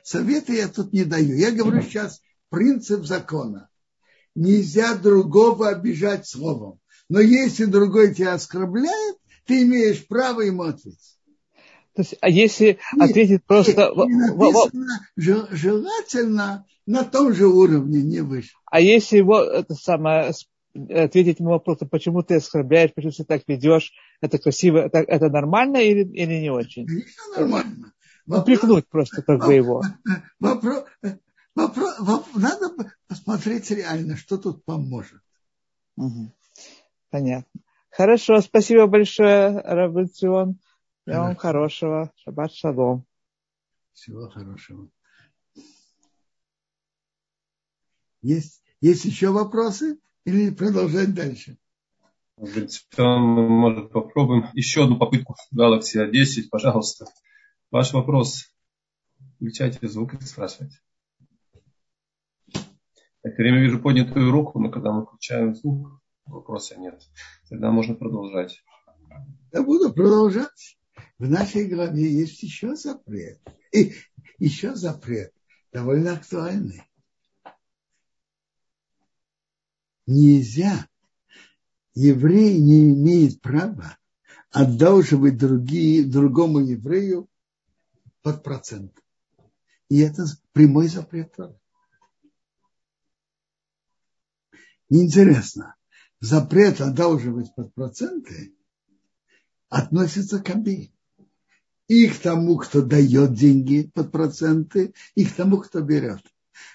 [0.03, 1.37] советы я тут не даю.
[1.37, 3.69] Я говорю сейчас принцип закона.
[4.35, 6.81] Нельзя другого обижать словом.
[7.11, 11.20] Но если другой тебя оскорбляет, ты имеешь право ему ответить.
[11.95, 13.93] То есть, а если нет, ответить просто...
[13.95, 18.51] Написано, желательно на том же уровне, не выше.
[18.67, 20.33] А если его это самое,
[20.75, 25.79] ответить ему вопрос, почему ты оскорбляешь, почему ты так ведешь, это красиво, это, это нормально
[25.79, 26.87] или, или не очень?
[26.87, 27.93] Конечно, нормально.
[28.27, 29.83] Упрекнуть просто как бы его.
[30.39, 30.85] Вопрос,
[31.55, 32.71] вопрос, вопрос, надо
[33.09, 35.21] посмотреть реально, что тут поможет.
[35.97, 36.33] Угу.
[37.11, 37.61] Понятно.
[37.91, 40.61] Хорошо, спасибо большое, Рабицион.
[41.11, 42.13] Всего вам хорошего.
[42.17, 43.05] Шаббат шалом.
[43.93, 44.89] Всего хорошего.
[48.23, 49.99] Есть, есть еще вопросы?
[50.25, 51.59] Или продолжать дальше?
[52.37, 57.07] Мы, может, попробуем еще одну попытку Galaxy A10, пожалуйста.
[57.73, 58.45] Ваш вопрос.
[59.35, 60.79] Включайте звук и спрашивайте.
[62.55, 67.03] Я все время вижу поднятую руку, но когда мы включаем звук, вопроса нет.
[67.49, 68.63] Тогда можно продолжать.
[69.53, 70.80] Я буду продолжать
[71.21, 73.39] в нашей главе есть еще запрет.
[73.73, 73.93] И
[74.39, 75.35] еще запрет,
[75.71, 76.83] довольно актуальный.
[80.07, 80.89] Нельзя,
[81.93, 83.99] еврей не имеет права
[84.51, 87.29] одалживать другие, другому еврею
[88.23, 88.99] под процент.
[89.91, 91.37] И это прямой запрет.
[94.89, 95.77] Интересно,
[96.19, 98.57] запрет одалживать под проценты
[99.69, 100.95] относится к обеим
[101.91, 106.23] и к тому, кто дает деньги под проценты, и к тому, кто берет.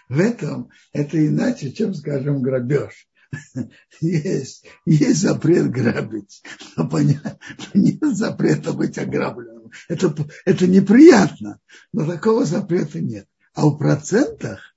[0.09, 3.07] В этом это иначе, чем, скажем, грабеж.
[4.01, 6.43] Есть, есть запрет грабить,
[6.76, 7.39] но понятно,
[7.74, 9.72] нет запрета быть ограбленным.
[9.88, 10.13] Это,
[10.45, 11.59] это неприятно,
[11.93, 13.28] но такого запрета нет.
[13.53, 14.76] А у процентах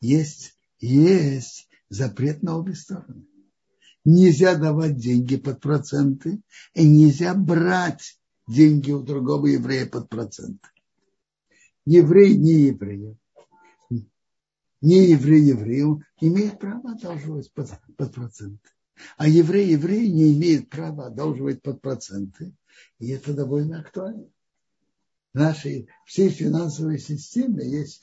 [0.00, 3.26] есть, есть запрет на обе стороны.
[4.04, 6.40] Нельзя давать деньги под проценты,
[6.74, 8.17] и нельзя брать
[8.48, 10.68] деньги у другого еврея под проценты.
[11.84, 13.16] Еврей не еврей
[14.80, 18.70] не еврей еврею имеет право одалживать под, под проценты.
[19.16, 22.54] А еврей еврей не имеет права одалживать под проценты.
[22.98, 24.26] И это довольно актуально.
[25.34, 28.02] В нашей всей финансовой системе есть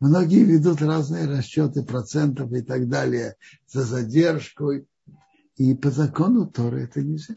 [0.00, 4.72] многие ведут разные расчеты процентов и так далее за задержку.
[5.56, 7.34] И по закону Торы это нельзя.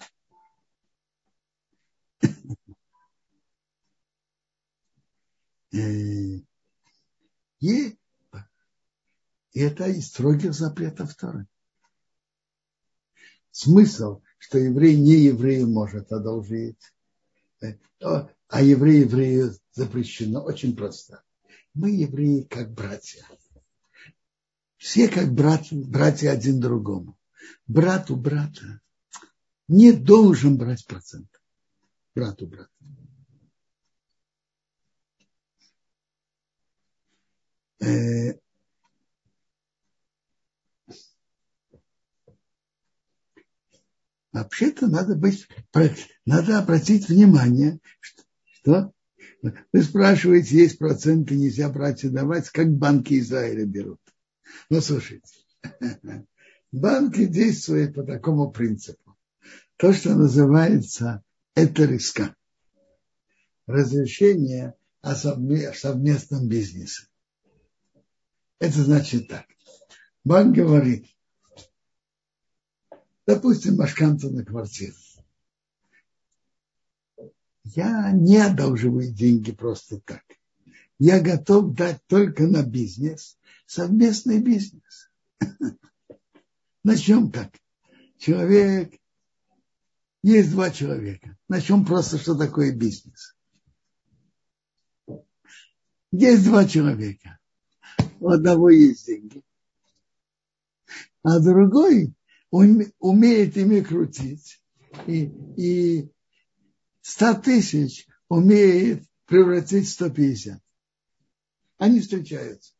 [5.72, 6.46] И
[7.62, 7.98] и
[9.54, 11.48] это из строгих запретов Торы.
[13.52, 16.82] Смысл, что еврей не еврею может одолжить,
[17.62, 21.24] э, а еврей еврею запрещено, очень просто.
[21.74, 23.26] Мы евреи как братья.
[24.78, 27.18] Все как брат, братья один другому.
[27.68, 28.82] Брат у брата
[29.68, 31.30] не должен брать процент.
[32.16, 32.72] Брат у брата.
[44.32, 45.48] Вообще-то надо быть,
[46.26, 48.94] надо обратить внимание, что, что
[49.74, 54.00] вы спрашиваете, есть проценты, нельзя брать и давать, как банки Израиля берут.
[54.70, 55.34] Ну, слушайте,
[56.72, 59.18] банки действуют по такому принципу.
[59.76, 61.24] То, что называется
[61.56, 62.36] это риска.
[63.66, 67.08] Разрешение о совместном бизнесе.
[68.62, 69.48] Это значит так.
[70.24, 71.08] Банк говорит,
[73.26, 74.94] допустим, Машканта на квартиру.
[77.64, 80.22] Я не одалживаю деньги просто так.
[81.00, 85.10] Я готов дать только на бизнес, совместный бизнес.
[86.84, 87.52] Начнем так.
[88.20, 88.94] Человек,
[90.22, 91.36] есть два человека.
[91.50, 93.36] Начнем просто, что такое бизнес.
[96.12, 97.40] Есть два человека.
[98.22, 99.44] У одного есть деньги,
[101.24, 102.14] а другой
[102.52, 104.62] умеет ими крутить,
[105.08, 105.24] и,
[105.58, 106.12] и
[107.02, 110.62] 100 тысяч умеет превратить в 150.
[111.80, 112.74] Они встречаются.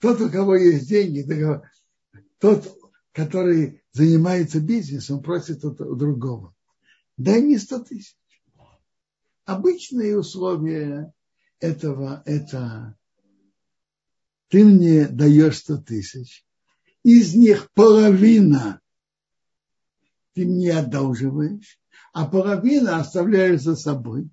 [0.00, 1.24] Тот, у кого есть деньги,
[2.38, 2.76] тот,
[3.12, 6.56] который занимается бизнесом, просит у другого.
[7.16, 8.18] Дай мне 100 тысяч.
[9.44, 11.14] Обычные условия
[11.60, 12.96] этого– это
[14.48, 16.44] ты мне даешь 100 тысяч,
[17.02, 18.80] из них половина
[20.34, 21.80] ты мне одалживаешь,
[22.12, 24.28] а половина оставляешь за собой.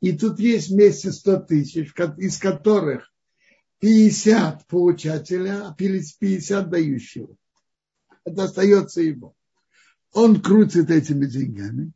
[0.00, 3.10] И тут есть вместе 100 тысяч, из которых
[3.80, 7.36] 50 получателя, а 50 дающего.
[8.24, 9.34] Это остается его.
[10.12, 11.92] Он крутит этими деньгами,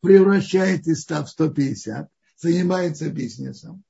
[0.00, 3.84] превращает из 100 в 150, занимается бизнесом.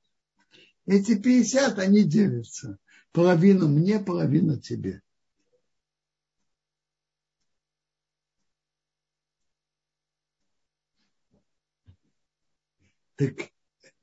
[0.85, 2.77] Эти 50, они делятся
[3.11, 5.01] половину мне, половину тебе.
[13.15, 13.49] Так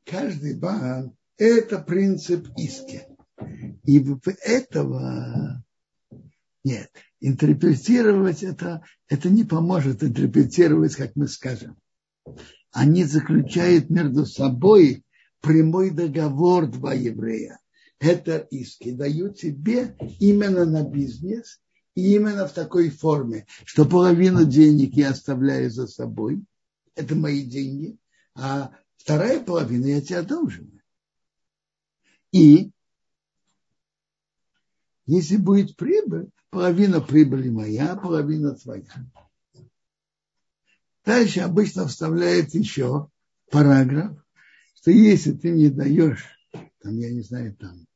[0.04, 3.06] каждый банк– это принцип иски.
[3.84, 4.04] И
[4.42, 5.64] этого
[6.64, 6.90] нет.
[7.20, 11.78] Интерпретировать это, это не поможет интерпретировать, как мы скажем.
[12.74, 15.02] Они заключают между собой
[15.40, 17.58] прямой договор два еврея
[18.04, 21.60] это иски дают тебе именно на бизнес
[21.94, 26.44] и именно в такой форме, что половину денег я оставляю за собой,
[26.96, 27.96] это мои деньги,
[28.34, 30.80] а вторая половина я тебя должен.
[32.32, 32.72] И
[35.06, 38.84] если будет прибыль, половина прибыли моя, половина твоя.
[41.04, 43.08] Дальше обычно вставляет еще
[43.50, 44.16] параграф,
[44.74, 46.24] что если ты не даешь,
[46.80, 47.86] там, я не знаю, там,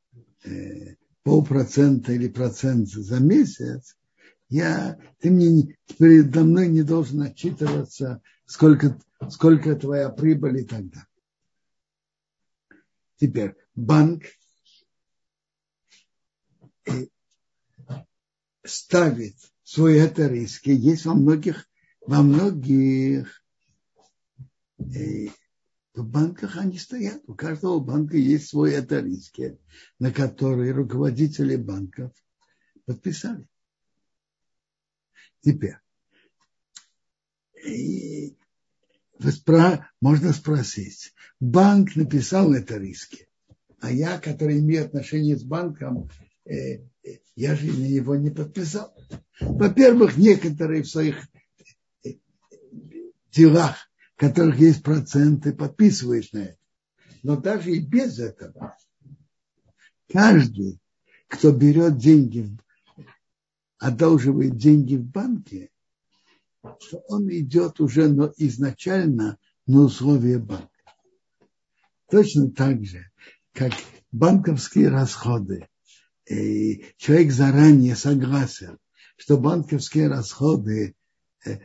[0.44, 3.96] э, полпроцента или процент за месяц,
[4.48, 8.98] я, ты мне передо мной не должен отчитываться, сколько,
[9.30, 11.06] сколько твоя прибыль и так далее.
[13.16, 14.24] Теперь банк
[18.64, 19.34] ставит
[19.64, 20.70] свой это риски.
[20.70, 21.67] Есть во многих,
[22.08, 23.44] во многих
[24.78, 25.28] э,
[25.94, 27.22] банках они стоят.
[27.26, 29.58] У каждого банка есть свой атариски,
[29.98, 32.12] на который руководители банков
[32.86, 33.46] подписали.
[35.42, 35.76] Теперь,
[37.62, 38.38] и
[40.00, 43.28] можно спросить, банк написал это риски,
[43.80, 46.08] а я, который имею отношение с банком,
[46.46, 48.96] э, э, я же на него не подписал.
[49.40, 51.28] Во-первых, некоторые в своих
[53.30, 53.76] делах,
[54.16, 56.58] в которых есть проценты, подписывают на это.
[57.22, 58.76] Но даже и без этого,
[60.08, 60.80] каждый,
[61.28, 62.48] кто берет деньги,
[63.78, 65.70] одолживает деньги в банке,
[66.80, 70.68] что он идет уже но изначально на условия банка.
[72.10, 73.10] Точно так же,
[73.52, 73.72] как
[74.10, 75.68] банковские расходы.
[76.28, 78.78] И человек заранее согласен,
[79.16, 80.94] что банковские расходы
[81.44, 81.58] э,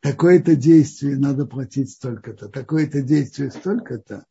[0.00, 4.26] такое-то действие надо платить столько-то, такое-то действие столько-то.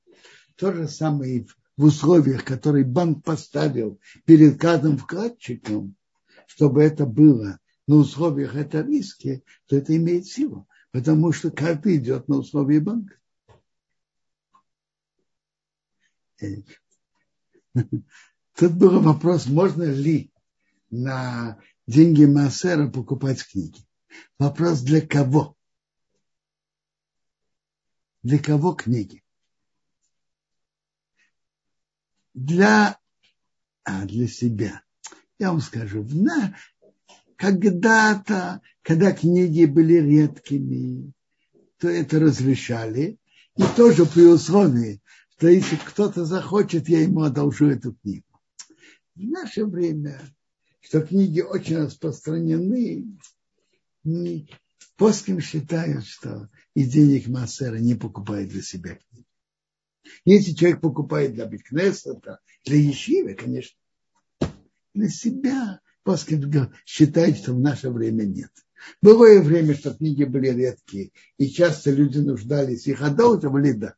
[0.55, 5.95] То же самое в условиях, которые банк поставил перед каждым вкладчиком,
[6.45, 12.27] чтобы это было на условиях это риски, то это имеет силу, потому что каждый идет
[12.27, 13.15] на условия банка.
[16.41, 16.61] Э,
[18.55, 20.31] тут был вопрос, можно ли
[20.91, 23.83] на деньги Массера покупать книги.
[24.39, 25.55] Вопрос для кого?
[28.23, 29.23] Для кого книги?
[32.33, 32.99] Для,
[33.83, 34.81] а, для себя.
[35.39, 36.55] Я вам скажу, на,
[37.35, 41.11] когда-то, когда книги были редкими,
[41.77, 43.19] то это разрешали.
[43.57, 45.01] И тоже при условии,
[45.43, 48.25] что если кто-то захочет, я ему одолжу эту книгу.
[49.15, 50.21] В наше время,
[50.79, 53.05] что книги очень распространены,
[54.95, 59.25] Поским считают, что из денег Массера не покупает для себя книги.
[60.25, 63.77] Если человек покупает для Бикнесета, для Ешивы, конечно,
[64.93, 68.51] для себя Поскольку считает, что в наше время нет.
[69.01, 73.95] Было время, что книги были редкие, и часто люди нуждались, их одалживали, да.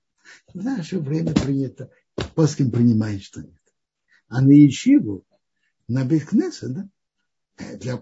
[0.53, 1.89] В наше время принято,
[2.35, 3.59] Поским принимает, что нет.
[4.27, 5.25] А на Ешиву,
[5.87, 6.89] на Бекнеса, да,
[7.57, 8.01] для,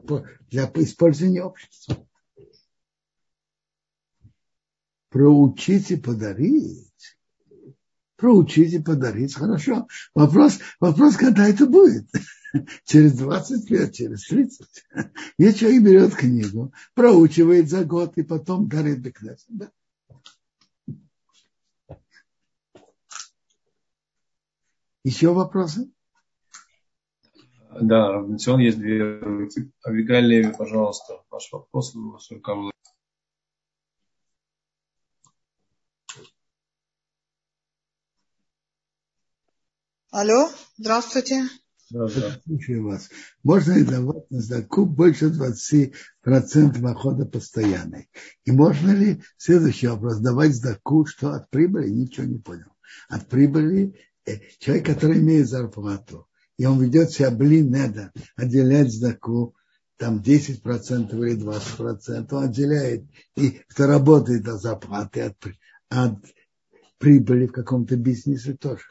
[0.50, 2.08] для использования общества.
[5.10, 7.18] Проучить и подарить.
[8.16, 9.88] Проучить и подарить, хорошо.
[10.16, 12.08] Вопрос, вопрос, когда это будет
[12.86, 14.68] через 20 лет, через 30.
[15.38, 19.46] Если человек берет книгу, проучивает за год и потом дарит Бекнес.
[19.50, 19.70] Да?
[25.04, 25.92] Еще вопросы?
[27.82, 29.20] Да, Равнацион, есть две.
[29.86, 31.96] Авигаль Леви, пожалуйста, ваш вопрос.
[40.12, 41.44] Алло, здравствуйте.
[41.90, 43.10] Слушаю вас.
[43.44, 48.10] Можно ли давать на заку больше 20% дохода постоянной?
[48.46, 51.90] И можно ли, следующий вопрос, давать заку, что от прибыли?
[51.90, 52.72] Ничего не понял.
[53.10, 56.28] От прибыли э, человек, который имеет зарплату,
[56.64, 59.54] и он ведет себя блин, надо отделять заку,
[59.98, 63.04] там 10% или 20%, он отделяет,
[63.36, 65.36] и кто работает от зарплаты, от,
[65.90, 66.24] от
[67.00, 68.86] прибыли в каком-то бизнесе тоже.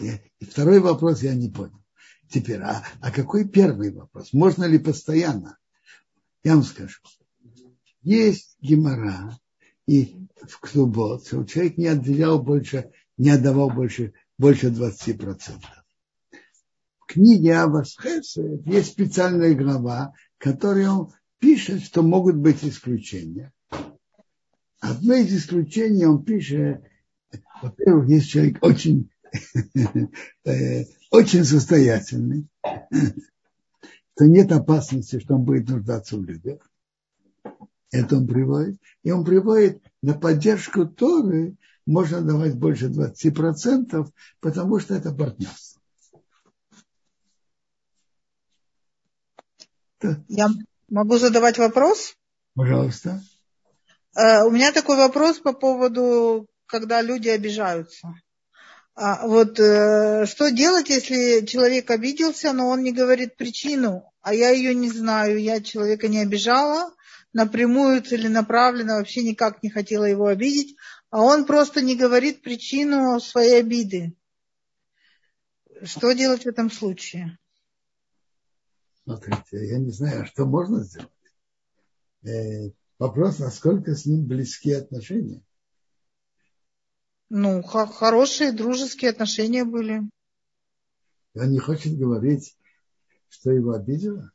[0.00, 1.84] И, второй вопрос я не понял.
[2.30, 4.32] Теперь, а, а какой первый вопрос?
[4.32, 5.58] Можно ли постоянно?
[6.42, 7.00] Я вам скажу.
[8.00, 9.38] Есть гемора,
[9.86, 15.60] и в Ктубот человек не отделял больше, не отдавал больше, больше 20%.
[17.10, 23.52] Книге Авасхеса есть специальная глава, в которой он пишет, что могут быть исключения.
[24.78, 26.84] Одно из исключений он пишет,
[27.60, 29.10] во-первых, есть человек очень
[30.44, 32.46] э, очень состоятельный,
[34.14, 36.70] то нет опасности, что он будет нуждаться в людях.
[37.90, 38.80] Это он приводит.
[39.02, 41.56] И он приводит на поддержку Торы
[41.86, 44.08] можно давать больше 20%,
[44.40, 45.69] потому что это партнерство.
[50.28, 50.48] Я
[50.88, 52.14] могу задавать вопрос?
[52.54, 53.22] Пожалуйста.
[54.16, 58.14] Uh, у меня такой вопрос по поводу, когда люди обижаются.
[59.02, 64.50] А вот э, что делать, если человек обиделся, но он не говорит причину, а я
[64.50, 66.92] ее не знаю, я человека не обижала,
[67.32, 70.76] напрямую целенаправленно, вообще никак не хотела его обидеть,
[71.08, 74.14] а он просто не говорит причину своей обиды.
[75.82, 77.38] Что делать в этом случае?
[79.10, 81.10] Смотрите, я не знаю, что можно сделать.
[82.22, 85.42] Э, вопрос, насколько с ним близкие отношения.
[87.28, 90.02] Ну, хорошие дружеские отношения были.
[91.34, 92.56] Он не хочет говорить,
[93.28, 94.30] что его обидело?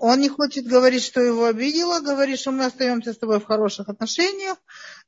[0.00, 3.90] Он не хочет говорить, что его обидело, говорит, что мы остаемся с тобой в хороших
[3.90, 4.56] отношениях,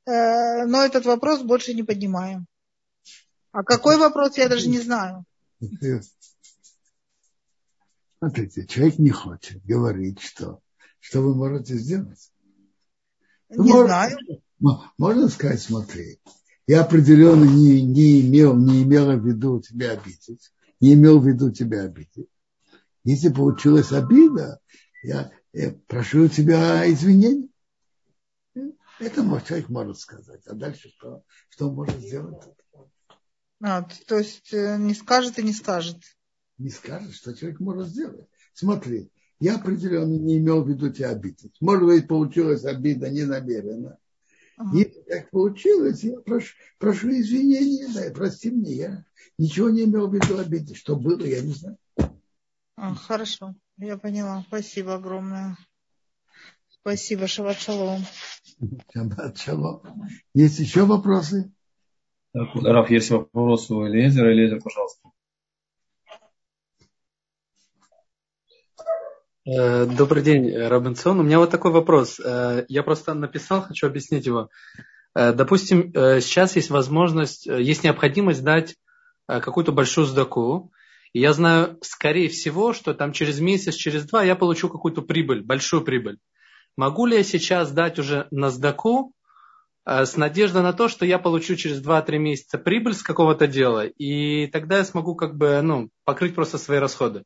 [0.05, 2.45] э, но этот вопрос больше не поднимаем.
[3.51, 5.25] А какой вопрос, я даже не знаю.
[8.19, 10.59] Смотрите, человек не хочет говорить, что.
[10.99, 12.31] Что вы можете сделать?
[13.49, 14.17] Не можно, знаю.
[14.97, 16.19] Можно сказать, смотри,
[16.65, 20.51] я определенно не, не, имел, не имела в виду тебя обидеть,
[20.81, 22.29] не имел в виду тебя обидеть.
[23.03, 24.59] Если получилась обида,
[25.03, 27.49] я, я прошу у тебя извинений.
[28.99, 30.45] Это человек может сказать.
[30.47, 32.43] А дальше что, что может сделать?
[33.61, 35.97] А, то есть э, не скажет и не скажет.
[36.57, 38.27] Не скажет, что человек может сделать.
[38.53, 41.55] Смотри, я определенно не имел в виду тебя обидеть.
[41.61, 43.97] Может быть, получилась обида не намеренно.
[44.57, 44.75] Ага.
[44.75, 49.05] Если так получилось, я прошу, прошу извинения, да, прости мне, я
[49.37, 50.77] ничего не имел в виду обидеть.
[50.77, 51.77] Что было, я не знаю.
[52.75, 54.43] А, хорошо, я поняла.
[54.47, 55.57] Спасибо огромное.
[56.69, 58.01] Спасибо, Шаббат Шалом.
[58.93, 59.81] Шаббат Шалом.
[60.33, 61.51] Есть еще вопросы?
[62.33, 64.33] Так, Раф, есть вопрос у Элизера.
[64.33, 65.09] Элизер, пожалуйста.
[69.47, 71.21] Добрый день, Робинсон.
[71.21, 72.19] У меня вот такой вопрос.
[72.19, 74.49] Э, я просто написал, хочу объяснить его.
[75.15, 78.75] Э, допустим, сейчас есть возможность, есть необходимость дать
[79.25, 80.73] какую-то большую сдаку.
[81.13, 85.41] И я знаю, скорее всего, что там через месяц, через два я получу какую-то прибыль,
[85.41, 86.17] большую прибыль.
[86.75, 89.13] Могу ли я сейчас дать уже на сдаку
[89.85, 94.47] с надеждой на то, что я получу через 2-3 месяца прибыль с какого-то дела, и
[94.47, 97.23] тогда я смогу как бы ну, покрыть просто свои расходы?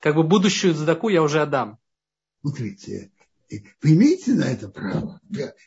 [0.00, 1.78] Как бы будущую задаку я уже отдам.
[2.40, 3.10] Смотрите,
[3.82, 5.20] вы имеете на это право?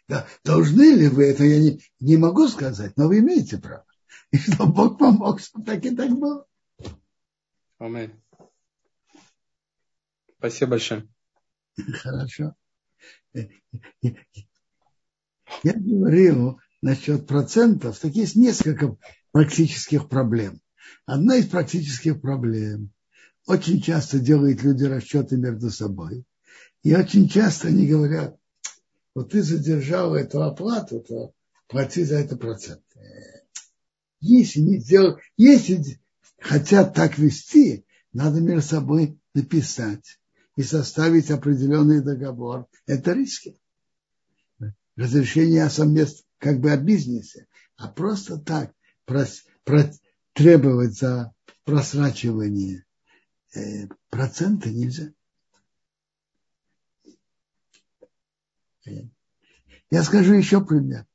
[0.07, 3.86] Да, должны ли вы это, я не, не могу сказать, но вы имеете право.
[4.32, 6.45] И что Бог помог, чтобы так и так было.
[7.77, 8.11] Аминь.
[10.38, 11.07] Спасибо большое.
[11.93, 12.55] Хорошо.
[15.63, 18.97] Я говорил насчет процентов, так есть несколько
[19.32, 20.61] практических проблем.
[21.05, 22.91] Одна из практических проблем
[23.51, 26.23] очень часто делают люди расчеты между собой.
[26.83, 28.37] И очень часто они говорят,
[29.13, 31.33] вот ты задержал эту оплату, то
[31.67, 32.81] плати за это процент.
[34.21, 35.99] Если не сделал, если
[36.39, 40.19] хотят так вести, надо между собой написать
[40.55, 42.67] и составить определенный договор.
[42.85, 43.59] Это риски.
[44.95, 47.47] Разрешение о совместном, как бы о бизнесе.
[47.75, 48.71] А просто так
[49.03, 49.91] прос, про,
[50.33, 51.33] требовать за
[51.65, 52.85] просрачивание
[54.09, 55.13] проценты нельзя.
[59.89, 61.05] Я скажу еще пример.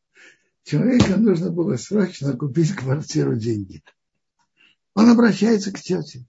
[0.65, 3.83] Человеку нужно было срочно купить квартиру деньги.
[4.95, 6.27] Он обращается к тете.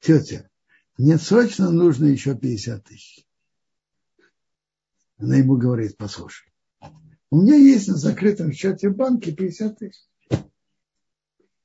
[0.00, 0.50] Тетя,
[0.98, 3.26] мне срочно нужно еще 50 тысяч.
[5.18, 6.52] Она ему говорит, послушай,
[7.30, 10.04] у меня есть на закрытом счете в банке 50 тысяч.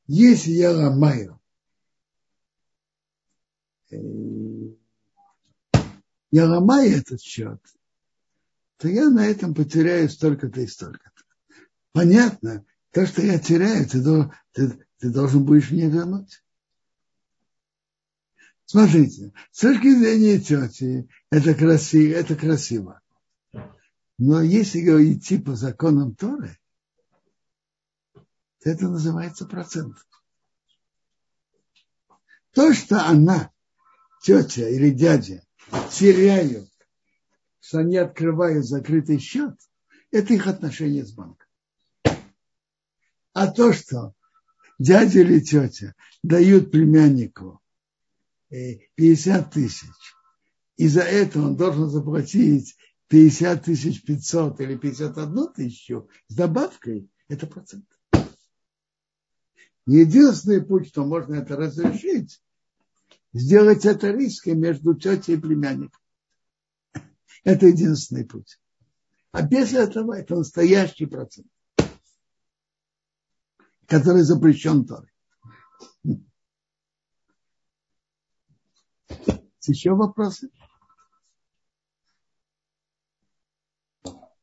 [0.05, 1.36] Если я ломаю
[6.31, 7.61] я ломаю этот счет,
[8.77, 11.23] то я на этом потеряю столько-то и столько-то.
[11.93, 14.01] Понятно, то, что я теряю, ты,
[14.51, 16.43] ты, ты должен будешь мне вернуть.
[18.65, 23.01] Смотрите, с точки зрения тети, это красиво, это красиво.
[24.17, 24.79] Но если
[25.13, 26.57] идти по законам Торы,
[28.13, 29.95] то это называется процент.
[32.51, 33.51] То, что она
[34.21, 35.46] тетя или дядя
[35.91, 36.69] теряют,
[37.59, 39.55] что они открывают закрытый счет,
[40.11, 41.47] это их отношение с банком.
[43.33, 44.13] А то, что
[44.79, 47.61] дядя или тетя дают племяннику
[48.49, 50.15] 50 э, тысяч,
[50.77, 52.77] и за это он должен заплатить
[53.09, 57.85] 50 тысяч 500 или 51 тысячу с добавкой, это процент.
[59.85, 62.41] Единственный путь, что можно это разрешить,
[63.33, 66.01] сделать это риском между тетей и племянником.
[67.43, 68.59] Это единственный путь.
[69.31, 71.47] А без этого это настоящий процент,
[73.85, 75.11] который запрещен Торой.
[79.67, 80.49] Еще вопросы?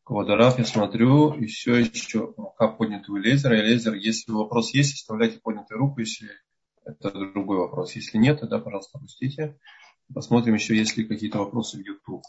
[0.04, 3.58] Квадраф, я смотрю, еще еще как поднятый у лезера.
[3.58, 6.28] И лезер, если вопрос есть, оставляйте поднятую руку, если
[6.84, 7.94] это другой вопрос.
[7.94, 9.58] Если нет, тогда, пожалуйста, пустите.
[10.12, 12.22] Посмотрим еще, есть ли какие-то вопросы в YouTube.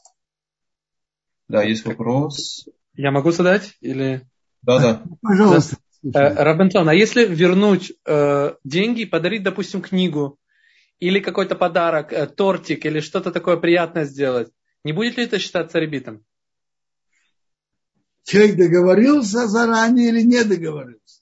[1.48, 2.68] Да, есть вопрос.
[2.94, 3.76] Я могу задать?
[3.82, 4.28] Или...
[4.62, 5.04] Да, да.
[5.22, 5.78] Пожалуйста.
[6.04, 10.40] Э, Рабентон, а если вернуть э, деньги и подарить, допустим, книгу
[11.00, 14.52] или какой-то подарок, э, тортик или что-то такое приятное сделать,
[14.84, 16.24] не будет ли это считаться ребитом?
[18.24, 21.22] Человек договорился заранее или не договорился?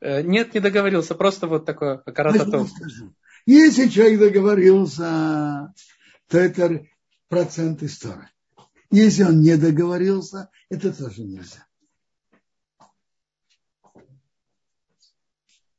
[0.00, 2.70] Э, нет, не договорился, просто вот такое карататов.
[3.46, 5.72] Если человек договорился,
[6.28, 6.86] то это
[7.28, 8.28] процент истории.
[8.90, 11.66] Если он не договорился, это тоже нельзя.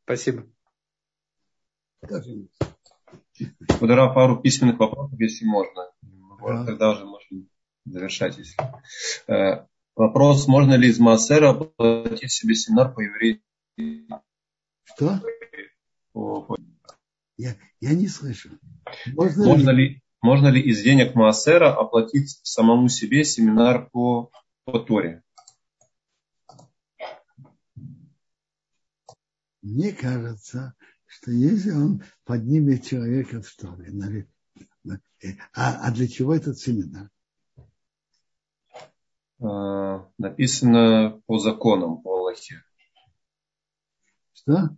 [0.04, 0.48] Спасибо.
[3.80, 5.92] Удара пару письменных вопросов, если можно.
[6.02, 6.66] Да.
[6.66, 7.46] Тогда уже можно
[7.86, 8.38] завершать.
[8.38, 8.58] Если.
[9.28, 9.66] Э,
[9.96, 13.49] вопрос, можно ли из Маасера оплатить себе семинар по еврейству?
[14.84, 15.22] Что?
[17.38, 18.50] Я, я не слышу.
[19.14, 19.88] Можно, можно ли...
[19.88, 24.32] ли, можно ли из денег Маасера оплатить самому себе семинар по,
[24.66, 25.24] по Торе?
[29.62, 30.74] Мне кажется,
[31.06, 34.28] что если он поднимет человека в Торе,
[35.54, 37.10] а, а для чего этот семинар?
[39.42, 42.64] А, написано по законам, по Аллахе.
[44.40, 44.70] Что?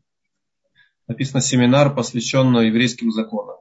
[1.08, 3.58] Написано семинар, посвященный еврейским законам.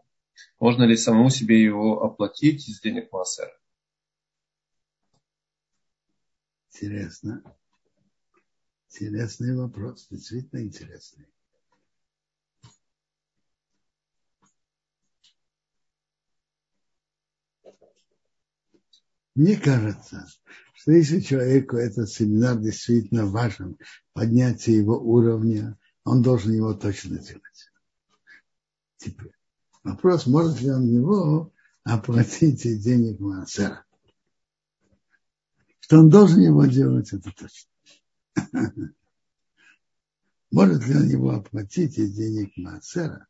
[0.59, 3.53] Можно ли самому себе его оплатить из денег Массера?
[6.73, 7.43] Интересно.
[8.89, 11.27] Интересный вопрос, действительно интересный.
[19.35, 20.27] Мне кажется,
[20.75, 23.77] что если человеку этот семинар действительно важен,
[24.13, 25.79] поднятие его уровня,
[26.11, 27.71] он должен его точно делать.
[28.97, 29.33] Теперь
[29.85, 31.53] вопрос, может ли он его
[31.85, 33.85] оплатить денег Маасера.
[35.79, 37.71] Что он должен его делать, это точно.
[40.51, 43.29] Может ли он его оплатить из денег Маасера?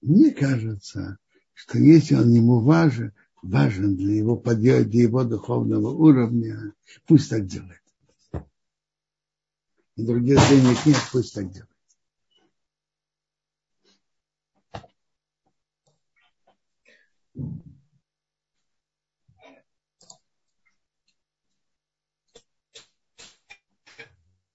[0.00, 1.18] Мне кажется,
[1.52, 3.12] что если он ему важен,
[3.42, 6.74] важен для его подъема, для его духовного уровня,
[7.06, 7.82] пусть так делает.
[9.96, 11.70] Других денег нет, пусть так делает.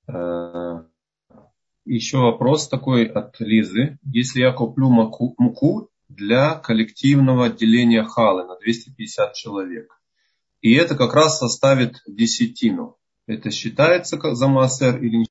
[0.08, 0.91] Э,
[1.86, 3.98] еще вопрос такой от Лизы.
[4.04, 10.02] Если я куплю муку, для коллективного отделения халы на 250 человек,
[10.62, 12.98] и это как раз составит десятину,
[13.28, 15.28] это считается как за массер или не?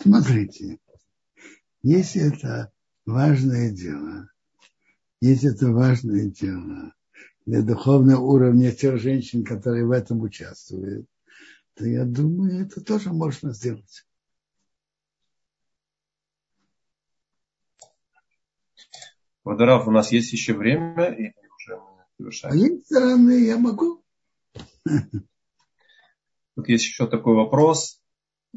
[0.00, 0.78] Смотрите,
[1.82, 2.72] если это
[3.04, 4.30] важное дело,
[5.20, 6.94] если это важное дело
[7.44, 11.06] для духовного уровня тех женщин, которые в этом участвуют,
[11.74, 14.06] то я думаю, это тоже можно сделать.
[19.46, 22.52] Водорав, у нас есть еще время, и уже мы завершаем.
[22.52, 24.02] А есть стороны, я могу.
[26.56, 28.02] Тут есть еще такой вопрос.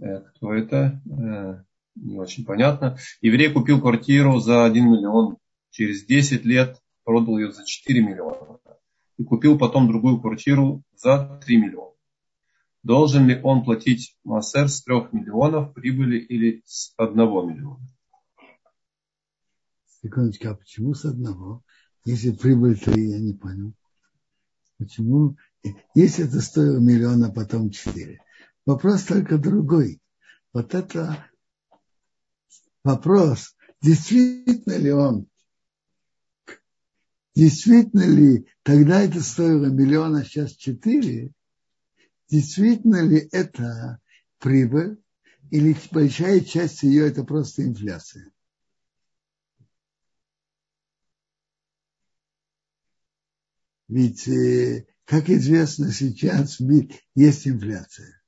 [0.01, 0.99] Э, кто это?
[1.05, 1.63] Э,
[1.93, 2.97] не очень понятно.
[3.21, 5.37] Еврей купил квартиру за 1 миллион.
[5.69, 8.57] Через 10 лет продал ее за 4 миллиона.
[9.19, 11.93] И купил потом другую квартиру за 3 миллиона.
[12.81, 17.79] Должен ли он платить массер с 3 миллионов прибыли или с 1 миллиона?
[20.01, 21.63] Секундочку, а почему с одного?
[22.05, 23.73] Если прибыль три, я не понял.
[24.77, 25.37] Почему?
[25.93, 28.21] Если это стоило миллион, а потом четыре.
[28.65, 30.01] Вопрос только другой.
[30.53, 31.29] Вот это
[32.83, 35.27] вопрос, действительно ли он,
[37.35, 41.31] действительно ли тогда это стоило миллион, а сейчас четыре,
[42.29, 43.99] действительно ли это
[44.39, 45.01] прибыль,
[45.51, 48.31] или большая часть ее это просто инфляция.
[53.89, 56.59] Ведь, э, как известно, сейчас
[57.15, 58.21] есть инфляция.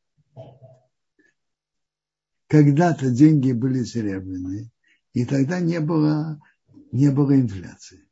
[2.48, 4.72] Когда-то деньги были серебряные,
[5.14, 6.42] и тогда не было,
[6.92, 8.10] не было инфляции.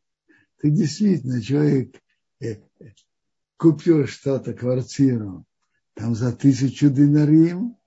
[0.62, 2.00] Так действительно, человек
[2.40, 2.58] э,
[3.58, 5.46] купил что-то, квартиру,
[5.96, 7.78] там за тысячу динарим,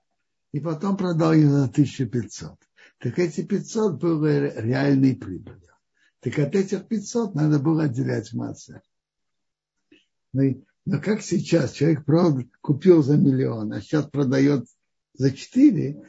[0.51, 2.59] и потом продал ее за 1500.
[2.99, 5.73] Так эти 500 было реальной прибылью.
[6.19, 8.81] Так от этих 500 надо было отделять массы.
[10.33, 10.43] Но,
[10.85, 14.67] но как сейчас человек продал, купил за миллион, а сейчас продает
[15.13, 16.03] за 4,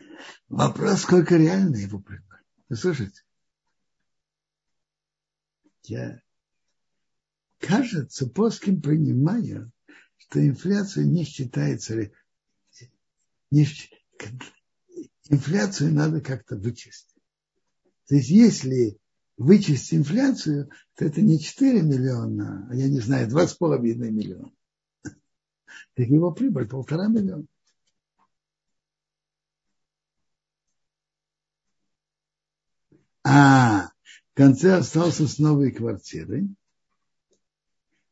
[0.49, 2.25] вопрос, сколько реально его прибыль.
[2.69, 3.23] Вы слышите?
[5.85, 6.23] Я,
[7.59, 9.71] кажется, плоским понимаю,
[10.17, 12.11] что инфляция не считается,
[13.51, 13.69] не,
[15.29, 17.15] инфляцию надо как-то вычесть.
[18.07, 18.99] То есть если
[19.37, 24.51] вычесть инфляцию, то это не 4 миллиона, а я не знаю, 2,5 миллиона.
[25.95, 27.47] Так его прибыль полтора миллиона.
[33.27, 33.89] А,
[34.33, 36.49] в конце остался с новой квартирой.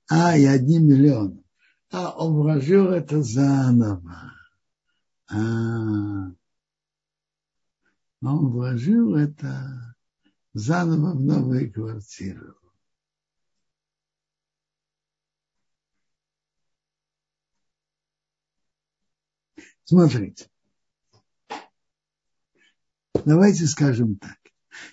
[0.09, 1.45] А, и одним миллионом.
[1.91, 4.33] А он вложил это заново.
[5.29, 5.37] А,
[8.23, 9.95] он вложил это
[10.55, 12.57] заново в новую квартиру.
[19.85, 20.49] Смотрите.
[23.25, 24.39] Давайте скажем так.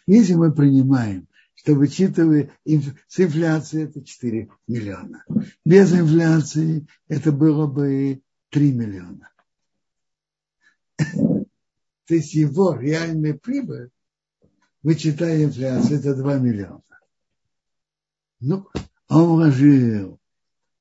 [0.05, 5.25] Если мы принимаем, что вычитывая с инфляцией это 4 миллиона,
[5.65, 9.31] без инфляции это было бы 3 миллиона.
[10.97, 13.91] То есть его реальная прибыль,
[14.83, 16.83] вычитая инфляцию, это 2 миллиона.
[18.39, 18.67] Ну,
[19.07, 20.19] он вложил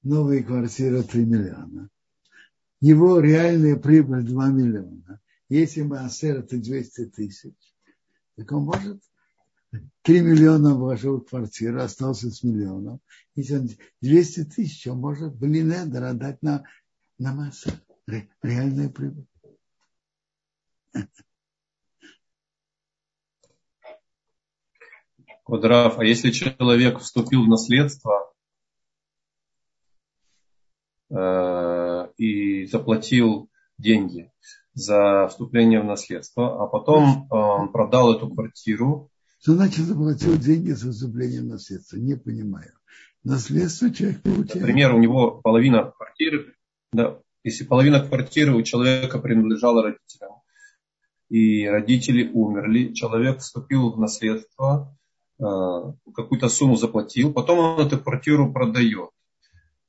[0.02, 1.88] новую квартиру 3 миллиона.
[2.80, 5.20] Его реальная прибыль 2 миллиона.
[5.48, 7.54] Если Маасер это 200 тысяч,
[8.36, 9.02] так он может
[10.02, 13.00] 3 миллиона вложил в квартиру, остался с миллионом.
[13.34, 13.68] Если он
[14.00, 16.64] 200 тысяч, он может блинедер отдать на,
[17.18, 17.70] на массу.
[18.42, 19.26] Реальная прибыль.
[25.48, 28.30] Квадраф, а если человек вступил в наследство
[31.08, 33.48] э, и заплатил
[33.78, 34.30] деньги
[34.74, 39.10] за вступление в наследство, а потом э, продал эту квартиру.
[39.40, 41.96] Что значит заплатил деньги за вступление в наследство?
[41.96, 42.74] Не понимаю.
[43.24, 44.60] Наследство человек получает.
[44.60, 46.56] Например, у него половина квартиры,
[46.92, 50.42] да, если половина квартиры у человека принадлежала родителям,
[51.30, 54.94] и родители умерли, человек вступил в наследство,
[55.39, 59.10] какую-то сумму заплатил, потом он эту квартиру продает.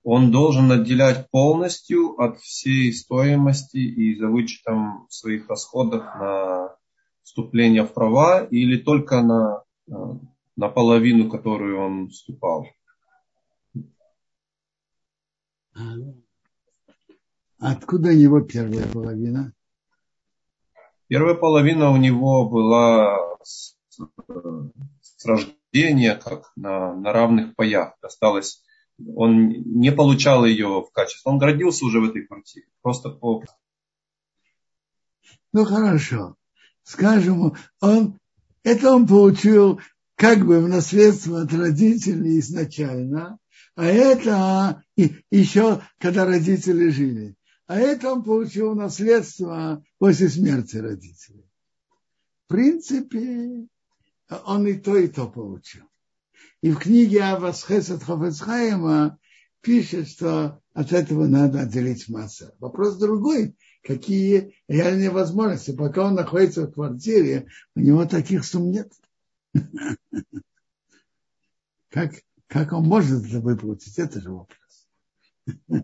[0.04, 6.76] Он должен отделять полностью от всей стоимости и за вычетом своих расходов на
[7.24, 9.92] вступление в права или только на, э,
[10.56, 12.68] на половину, которую он вступал.
[17.60, 19.54] Откуда его первая половина?
[21.08, 23.78] Первая половина у него была с,
[25.20, 27.94] с рождения, как на, на равных паях.
[28.02, 28.64] Осталось,
[29.16, 31.30] он не получал ее в качестве.
[31.30, 32.68] Он родился уже в этой квартире.
[32.82, 33.44] Просто по...
[35.52, 36.36] Ну хорошо.
[36.84, 38.18] Скажем, он,
[38.64, 39.82] это он получил
[40.16, 43.40] как бы в наследство от родителей изначально,
[43.76, 44.84] а это
[45.32, 47.36] еще когда родители жили.
[47.68, 51.46] А это он получил наследство после смерти родителей.
[52.46, 53.68] В принципе,
[54.30, 55.84] он и то, и то получил.
[56.62, 59.18] И в книге Авасхесет Хофецхайма
[59.62, 62.54] пишет, что от этого надо отделить массу.
[62.60, 65.76] Вопрос другой, какие реальные возможности.
[65.76, 68.92] Пока он находится в квартире, у него таких сумм нет.
[71.90, 72.14] Как,
[72.46, 73.98] как он может это выплатить?
[73.98, 74.88] Это же вопрос.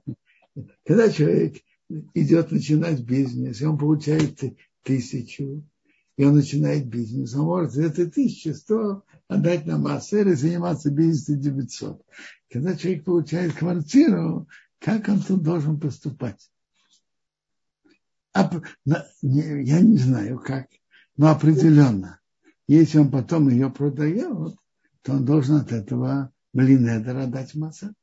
[0.85, 1.63] Когда человек
[2.13, 4.39] идет начинать бизнес, и он получает
[4.83, 5.63] тысячу,
[6.17, 11.41] и он начинает бизнес, он может этой тысячи сто отдать на массер и заниматься бизнесом
[11.41, 12.05] 900.
[12.49, 14.47] Когда человек получает квартиру,
[14.79, 16.49] как он тут должен поступать?
[18.33, 18.49] А,
[19.21, 20.67] я не знаю как,
[21.17, 22.19] но определенно.
[22.67, 24.55] Если он потом ее продает,
[25.01, 27.93] то он должен от этого блинедера дать массер.